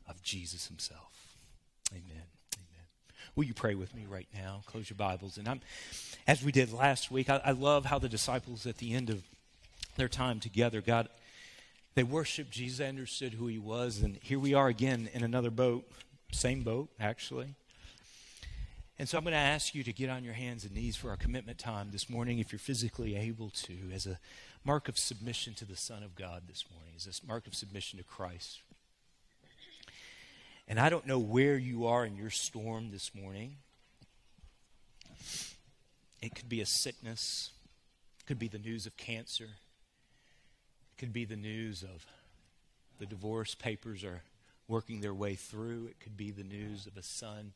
of 0.09 0.23
Jesus 0.23 0.69
himself. 0.69 1.37
Amen. 1.93 2.25
Will 3.35 3.45
you 3.45 3.55
pray 3.55 3.75
with 3.75 3.95
me 3.95 4.05
right 4.07 4.29
now? 4.35 4.63
Close 4.67 4.91
your 4.91 4.97
Bibles. 4.97 5.39
And 5.39 5.49
I'm, 5.49 5.61
as 6.27 6.43
we 6.43 6.53
did 6.53 6.71
last 6.71 7.11
week, 7.11 7.31
I, 7.31 7.41
I 7.43 7.53
love 7.53 7.87
how 7.87 7.99
the 7.99 8.09
disciples 8.09 8.67
at 8.67 8.77
the 8.77 8.93
end 8.93 9.09
of 9.09 9.23
their 9.97 10.09
time 10.09 10.39
together 10.39 10.83
got, 10.83 11.11
they 11.95 12.03
worshiped 12.03 12.51
Jesus, 12.51 12.79
they 12.79 12.89
understood 12.89 13.35
who 13.35 13.47
he 13.47 13.59
was. 13.59 14.03
And 14.03 14.19
here 14.23 14.39
we 14.39 14.53
are 14.53 14.69
again 14.69 15.09
in 15.15 15.23
another 15.25 15.51
boat, 15.51 15.91
same 16.31 16.63
boat, 16.63 16.91
actually. 17.01 17.55
And 18.99 19.09
so 19.09 19.17
I'm 19.17 19.25
going 19.25 19.33
to 19.33 19.39
ask 19.39 19.75
you 19.75 19.83
to 19.83 19.93
get 19.95 20.11
on 20.11 20.25
your 20.25 20.35
hands 20.35 20.65
and 20.65 20.75
knees 20.75 20.97
for 20.97 21.09
our 21.09 21.17
commitment 21.17 21.59
time 21.59 21.89
this 21.91 22.11
morning, 22.11 22.39
if 22.39 22.53
you're 22.53 22.59
physically 22.59 23.17
able 23.17 23.49
to, 23.49 23.75
as 23.95 24.07
a 24.07 24.19
mark 24.63 24.91
of 24.91 24.99
submission 24.99 25.55
to 25.55 25.65
the 25.65 25.77
Son 25.77 26.03
of 26.03 26.15
God 26.15 26.43
this 26.49 26.67
morning, 26.71 26.93
as 26.97 27.07
a 27.07 27.27
mark 27.27 27.47
of 27.47 27.55
submission 27.55 27.99
to 27.99 28.05
Christ. 28.05 28.61
And 30.69 30.79
I 30.79 30.89
don't 30.89 31.07
know 31.07 31.19
where 31.19 31.57
you 31.57 31.87
are 31.87 32.05
in 32.05 32.17
your 32.17 32.31
storm 32.31 32.91
this 32.91 33.15
morning. 33.15 33.57
It 36.21 36.35
could 36.35 36.49
be 36.49 36.61
a 36.61 36.67
sickness, 36.67 37.51
it 38.21 38.27
could 38.27 38.39
be 38.39 38.49
the 38.49 38.59
news 38.59 38.87
of 38.87 38.97
cancer, 38.97 39.45
it 39.45 40.99
could 40.99 41.13
be 41.13 41.25
the 41.25 41.37
news 41.37 41.83
of 41.83 42.07
the 43.01 43.07
divorce 43.07 43.57
papers 43.57 44.05
are 44.05 44.23
working 44.69 45.01
their 45.01 45.15
way 45.15 45.35
through, 45.35 45.87
it 45.87 45.99
could 45.99 46.17
be 46.17 46.31
the 46.31 46.45
news 46.45 46.87
of 46.87 46.97
a 46.97 47.03
son 47.03 47.53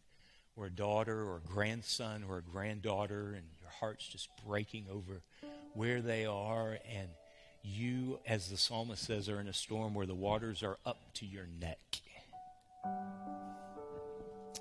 or 0.57 0.67
a 0.67 0.71
daughter 0.71 1.23
or 1.23 1.37
a 1.37 1.49
grandson 1.49 2.25
or 2.29 2.39
a 2.39 2.43
granddaughter, 2.43 3.35
and 3.35 3.45
your 3.61 3.71
heart's 3.79 4.09
just 4.09 4.29
breaking 4.45 4.87
over 4.91 5.23
where 5.75 6.01
they 6.01 6.27
are. 6.27 6.79
And 6.93 7.09
you, 7.63 8.19
as 8.27 8.49
the 8.49 8.57
psalmist 8.57 9.05
says, 9.05 9.29
are 9.29 9.41
in 9.41 9.49
a 9.49 9.53
storm 9.53 9.95
where 9.95 10.07
the 10.07 10.15
waters 10.15 10.63
are 10.63 10.79
up 10.85 10.99
to 11.15 11.27
your 11.27 11.47
neck. 11.61 11.79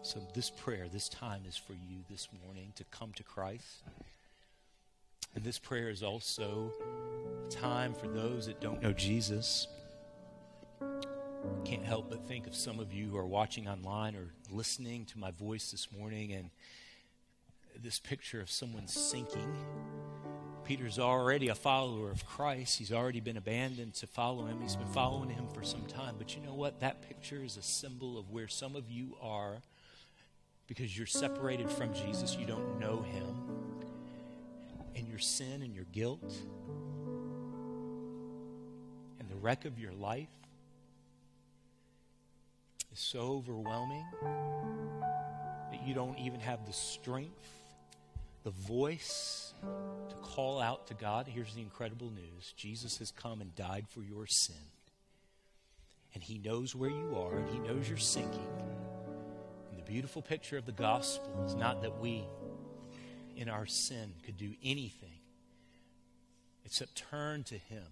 So, 0.01 0.19
this 0.33 0.49
prayer, 0.51 0.87
this 0.87 1.09
time 1.09 1.41
is 1.47 1.57
for 1.57 1.73
you 1.73 1.97
this 2.09 2.27
morning 2.45 2.73
to 2.75 2.83
come 2.85 3.11
to 3.13 3.23
Christ. 3.23 3.83
And 5.33 5.43
this 5.43 5.59
prayer 5.59 5.89
is 5.89 6.03
also 6.03 6.71
a 7.45 7.49
time 7.49 7.93
for 7.93 8.07
those 8.07 8.45
that 8.45 8.61
don't 8.61 8.81
know 8.81 8.93
Jesus. 8.93 9.67
Can't 11.65 11.83
help 11.83 12.09
but 12.09 12.27
think 12.27 12.47
of 12.47 12.55
some 12.55 12.79
of 12.79 12.93
you 12.93 13.07
who 13.07 13.17
are 13.17 13.25
watching 13.25 13.67
online 13.67 14.15
or 14.15 14.27
listening 14.49 15.05
to 15.05 15.19
my 15.19 15.31
voice 15.31 15.71
this 15.71 15.87
morning 15.91 16.31
and 16.31 16.51
this 17.81 17.99
picture 17.99 18.39
of 18.39 18.49
someone 18.49 18.87
sinking 18.87 19.53
Peter's 20.65 20.97
already 20.97 21.49
a 21.49 21.55
follower 21.55 22.09
of 22.09 22.25
Christ. 22.25 22.79
He's 22.79 22.91
already 22.91 23.19
been 23.19 23.37
abandoned 23.37 23.93
to 23.95 24.07
follow 24.07 24.45
him. 24.45 24.59
He's 24.61 24.75
been 24.75 24.87
following 24.87 25.29
him 25.29 25.45
for 25.53 25.63
some 25.63 25.85
time. 25.85 26.15
But 26.17 26.35
you 26.35 26.41
know 26.41 26.55
what? 26.55 26.79
That 26.79 27.07
picture 27.07 27.43
is 27.43 27.55
a 27.55 27.61
symbol 27.61 28.17
of 28.17 28.31
where 28.31 28.47
some 28.47 28.75
of 28.75 28.89
you 28.89 29.15
are 29.21 29.57
because 30.67 30.97
you're 30.97 31.05
separated 31.05 31.69
from 31.69 31.93
Jesus. 31.93 32.35
You 32.35 32.47
don't 32.47 32.79
know 32.79 33.03
him. 33.03 33.35
And 34.95 35.07
your 35.07 35.19
sin 35.19 35.61
and 35.61 35.75
your 35.75 35.85
guilt 35.91 36.33
and 39.19 39.29
the 39.29 39.35
wreck 39.35 39.65
of 39.65 39.77
your 39.77 39.93
life 39.93 40.29
is 42.91 42.99
so 42.99 43.19
overwhelming 43.19 44.05
that 45.71 45.85
you 45.85 45.93
don't 45.93 46.17
even 46.17 46.39
have 46.39 46.65
the 46.65 46.73
strength 46.73 47.54
the 48.45 48.51
voice 48.51 49.53
to 50.09 50.15
call 50.21 50.61
out 50.61 50.87
to 50.87 50.93
God. 50.93 51.27
Here's 51.27 51.53
the 51.53 51.61
incredible 51.61 52.11
news 52.11 52.53
Jesus 52.55 52.97
has 52.99 53.11
come 53.11 53.41
and 53.41 53.53
died 53.55 53.87
for 53.89 54.01
your 54.01 54.27
sin. 54.27 54.55
And 56.13 56.23
He 56.23 56.37
knows 56.37 56.73
where 56.73 56.89
you 56.89 57.17
are, 57.17 57.35
and 57.37 57.49
He 57.49 57.59
knows 57.59 57.89
you're 57.89 57.97
sinking. 57.97 58.47
And 59.71 59.79
the 59.79 59.91
beautiful 59.91 60.21
picture 60.21 60.57
of 60.57 60.65
the 60.65 60.71
gospel 60.71 61.43
is 61.45 61.55
not 61.55 61.81
that 61.81 61.99
we, 61.99 62.23
in 63.35 63.49
our 63.49 63.65
sin, 63.65 64.13
could 64.25 64.37
do 64.37 64.53
anything 64.63 65.19
except 66.65 66.95
turn 66.95 67.43
to 67.45 67.57
Him 67.57 67.83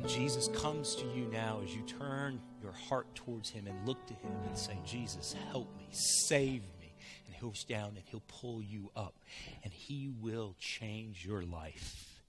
And 0.00 0.08
Jesus 0.08 0.48
comes 0.48 0.94
to 0.96 1.04
you 1.14 1.28
now 1.32 1.60
as 1.62 1.74
you 1.74 1.82
turn 1.82 2.40
your 2.62 2.72
heart 2.72 3.14
towards 3.14 3.50
him 3.50 3.66
and 3.66 3.86
look 3.86 4.06
to 4.06 4.14
him 4.14 4.32
and 4.46 4.56
say, 4.56 4.78
Jesus, 4.86 5.34
help 5.50 5.68
me, 5.76 5.88
save 5.90 6.62
me. 6.79 6.79
He'll 7.40 7.54
down 7.68 7.96
and 7.96 8.02
he'll 8.04 8.22
pull 8.28 8.62
you 8.62 8.90
up 8.94 9.14
and 9.64 9.72
he 9.72 10.10
will 10.20 10.54
change 10.58 11.24
your 11.24 11.42
life. 11.42 12.22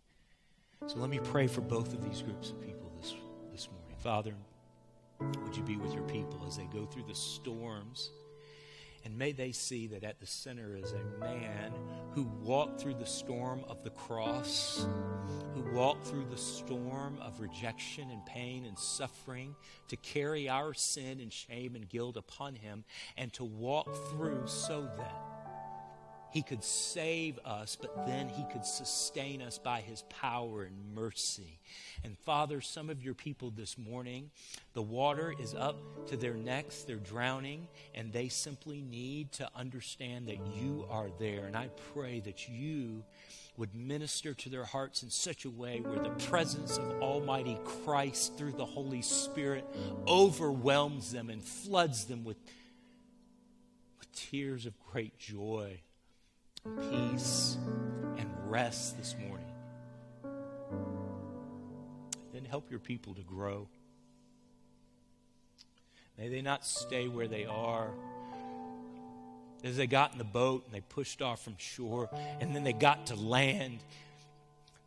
So 0.88 0.98
let 0.98 1.10
me 1.10 1.20
pray 1.20 1.48
for 1.48 1.62
both 1.62 1.94
of 1.94 2.04
these 2.04 2.22
groups 2.22 2.50
of 2.50 2.62
people 2.62 2.92
this, 3.00 3.14
this 3.52 3.70
morning. 3.70 3.96
Father, 4.00 4.34
would 5.44 5.56
you 5.56 5.64
be 5.64 5.76
with 5.76 5.94
your 5.94 6.04
people 6.04 6.44
as 6.48 6.58
they 6.58 6.66
go 6.66 6.86
through 6.86 7.04
the 7.08 7.16
storms? 7.16 8.10
And 9.04 9.18
may 9.18 9.32
they 9.32 9.52
see 9.52 9.88
that 9.88 10.04
at 10.04 10.20
the 10.20 10.28
center 10.28 10.76
is 10.76 10.94
a 10.94 11.20
man 11.20 11.74
who 12.14 12.24
walked 12.44 12.80
through 12.80 12.96
the 12.96 13.06
storm 13.06 13.64
of 13.68 13.84
the 13.84 13.90
cross, 13.90 14.86
who 15.56 15.62
walked 15.74 16.06
through 16.06 16.26
the 16.30 16.38
storm 16.38 17.18
of 17.22 17.40
rejection 17.40 18.12
and 18.12 18.26
pain 18.26 18.66
and 18.66 18.78
suffering 18.78 19.56
to 19.88 19.98
carry 19.98 20.48
our 20.48 20.74
sin 20.74 21.20
and 21.20 21.34
shame 21.34 21.76
and 21.76 21.90
guilt 21.90 22.18
upon 22.18 22.56
him 22.56 22.84
and 23.18 23.34
to 23.34 23.44
walk 23.44 23.90
through 24.12 24.44
so 24.46 24.90
that 24.98 25.41
he 26.32 26.42
could 26.42 26.64
save 26.64 27.40
us, 27.44 27.76
but 27.80 28.08
then 28.08 28.30
He 28.30 28.46
could 28.46 28.66
sustain 28.66 29.42
us 29.42 29.58
by 29.58 29.82
His 29.82 30.04
power 30.04 30.64
and 30.64 30.96
mercy. 30.96 31.60
And 32.06 32.18
Father, 32.20 32.62
some 32.62 32.90
of 32.90 33.04
your 33.04 33.14
people 33.14 33.52
this 33.52 33.78
morning, 33.78 34.32
the 34.74 34.82
water 34.82 35.34
is 35.38 35.54
up 35.54 36.08
to 36.08 36.16
their 36.16 36.34
necks, 36.34 36.84
they're 36.84 36.96
drowning, 36.96 37.68
and 37.94 38.14
they 38.14 38.30
simply 38.30 38.82
need 38.82 39.34
to 39.34 39.50
understand 39.54 40.28
that 40.28 40.40
you 40.56 40.86
are 40.90 41.10
there. 41.20 41.48
And 41.48 41.58
I 41.58 41.70
pray 41.94 42.22
that 42.22 42.48
you 42.48 43.04
would 43.58 43.76
minister 43.76 44.34
to 44.34 44.50
their 44.50 44.64
hearts 44.64 45.04
in 45.04 45.10
such 45.10 45.44
a 45.44 45.50
way 45.50 45.82
where 45.82 46.00
the 46.00 46.12
presence 46.12 46.78
of 46.78 47.02
Almighty 47.02 47.60
Christ 47.84 48.38
through 48.38 48.54
the 48.54 48.66
Holy 48.66 49.02
Spirit 49.02 49.66
overwhelms 50.08 51.12
them 51.12 51.30
and 51.30 51.44
floods 51.44 52.06
them 52.06 52.24
with, 52.24 52.38
with 54.00 54.10
tears 54.14 54.66
of 54.66 54.74
great 54.80 55.20
joy 55.20 55.82
peace 56.90 57.58
and 58.18 58.30
rest 58.48 58.98
this 58.98 59.16
morning. 59.20 59.46
Then 62.34 62.46
help 62.46 62.70
your 62.70 62.80
people 62.80 63.14
to 63.16 63.22
grow. 63.22 63.68
May 66.18 66.30
they 66.30 66.42
not 66.42 66.66
stay 66.66 67.08
where 67.08 67.28
they 67.28 67.46
are. 67.46 67.90
As 69.64 69.78
they 69.78 69.88
got 69.88 70.12
in 70.12 70.18
the 70.18 70.24
boat 70.24 70.66
and 70.66 70.74
they 70.74 70.82
pushed 70.82 71.22
off 71.22 71.44
from 71.44 71.56
shore, 71.58 72.10
and 72.40 72.56
then 72.56 72.64
they 72.64 72.74
got 72.74 73.08
to 73.08 73.16
land, 73.16 73.80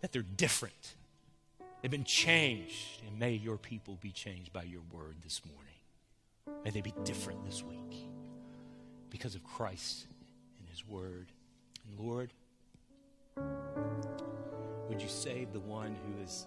that 0.01 0.13
they're 0.13 0.23
different. 0.23 0.95
They've 1.81 1.91
been 1.91 2.05
changed, 2.05 3.03
and 3.07 3.19
may 3.19 3.33
your 3.33 3.57
people 3.57 3.99
be 4.01 4.11
changed 4.11 4.53
by 4.53 4.65
your 4.65 4.83
word 4.93 5.17
this 5.23 5.43
morning. 5.45 6.63
May 6.65 6.71
they 6.71 6.81
be 6.81 6.95
different 7.05 7.45
this 7.45 7.63
week 7.63 8.09
because 9.11 9.35
of 9.35 9.45
Christ 9.45 10.07
and 10.59 10.69
his 10.69 10.87
word. 10.87 11.29
And 11.85 11.99
Lord, 11.99 12.33
would 14.89 15.01
you 15.01 15.09
save 15.09 15.53
the 15.53 15.61
one 15.61 15.97
who 16.07 16.23
is 16.23 16.47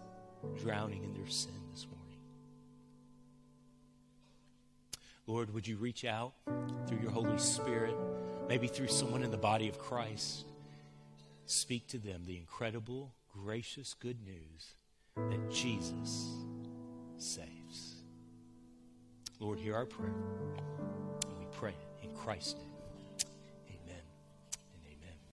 drowning 0.62 1.04
in 1.04 1.14
their 1.14 1.30
sin 1.30 1.54
this 1.72 1.86
morning? 1.86 1.98
Lord, 5.26 5.54
would 5.54 5.68
you 5.68 5.76
reach 5.78 6.06
out 6.06 6.34
through 6.88 7.00
your 7.02 7.12
Holy 7.12 7.38
Spirit, 7.38 7.96
maybe 8.48 8.68
through 8.68 8.88
someone 8.88 9.24
in 9.24 9.32
the 9.32 9.38
body 9.38 9.68
of 9.68 9.78
Christ, 9.78 10.46
speak 11.46 11.88
to 11.88 11.98
them 11.98 12.24
the 12.26 12.38
incredible, 12.38 13.14
gracious 13.34 13.94
good 13.94 14.18
news 14.26 14.76
that 15.16 15.52
Jesus 15.52 16.28
saves. 17.18 18.04
Lord, 19.40 19.60
hear 19.60 19.76
our 19.76 19.86
prayer. 19.86 20.14
And 21.28 21.38
we 21.40 21.46
pray 21.52 21.72
it 21.72 22.06
in 22.06 22.14
Christ's 22.14 22.56
name. 22.56 22.67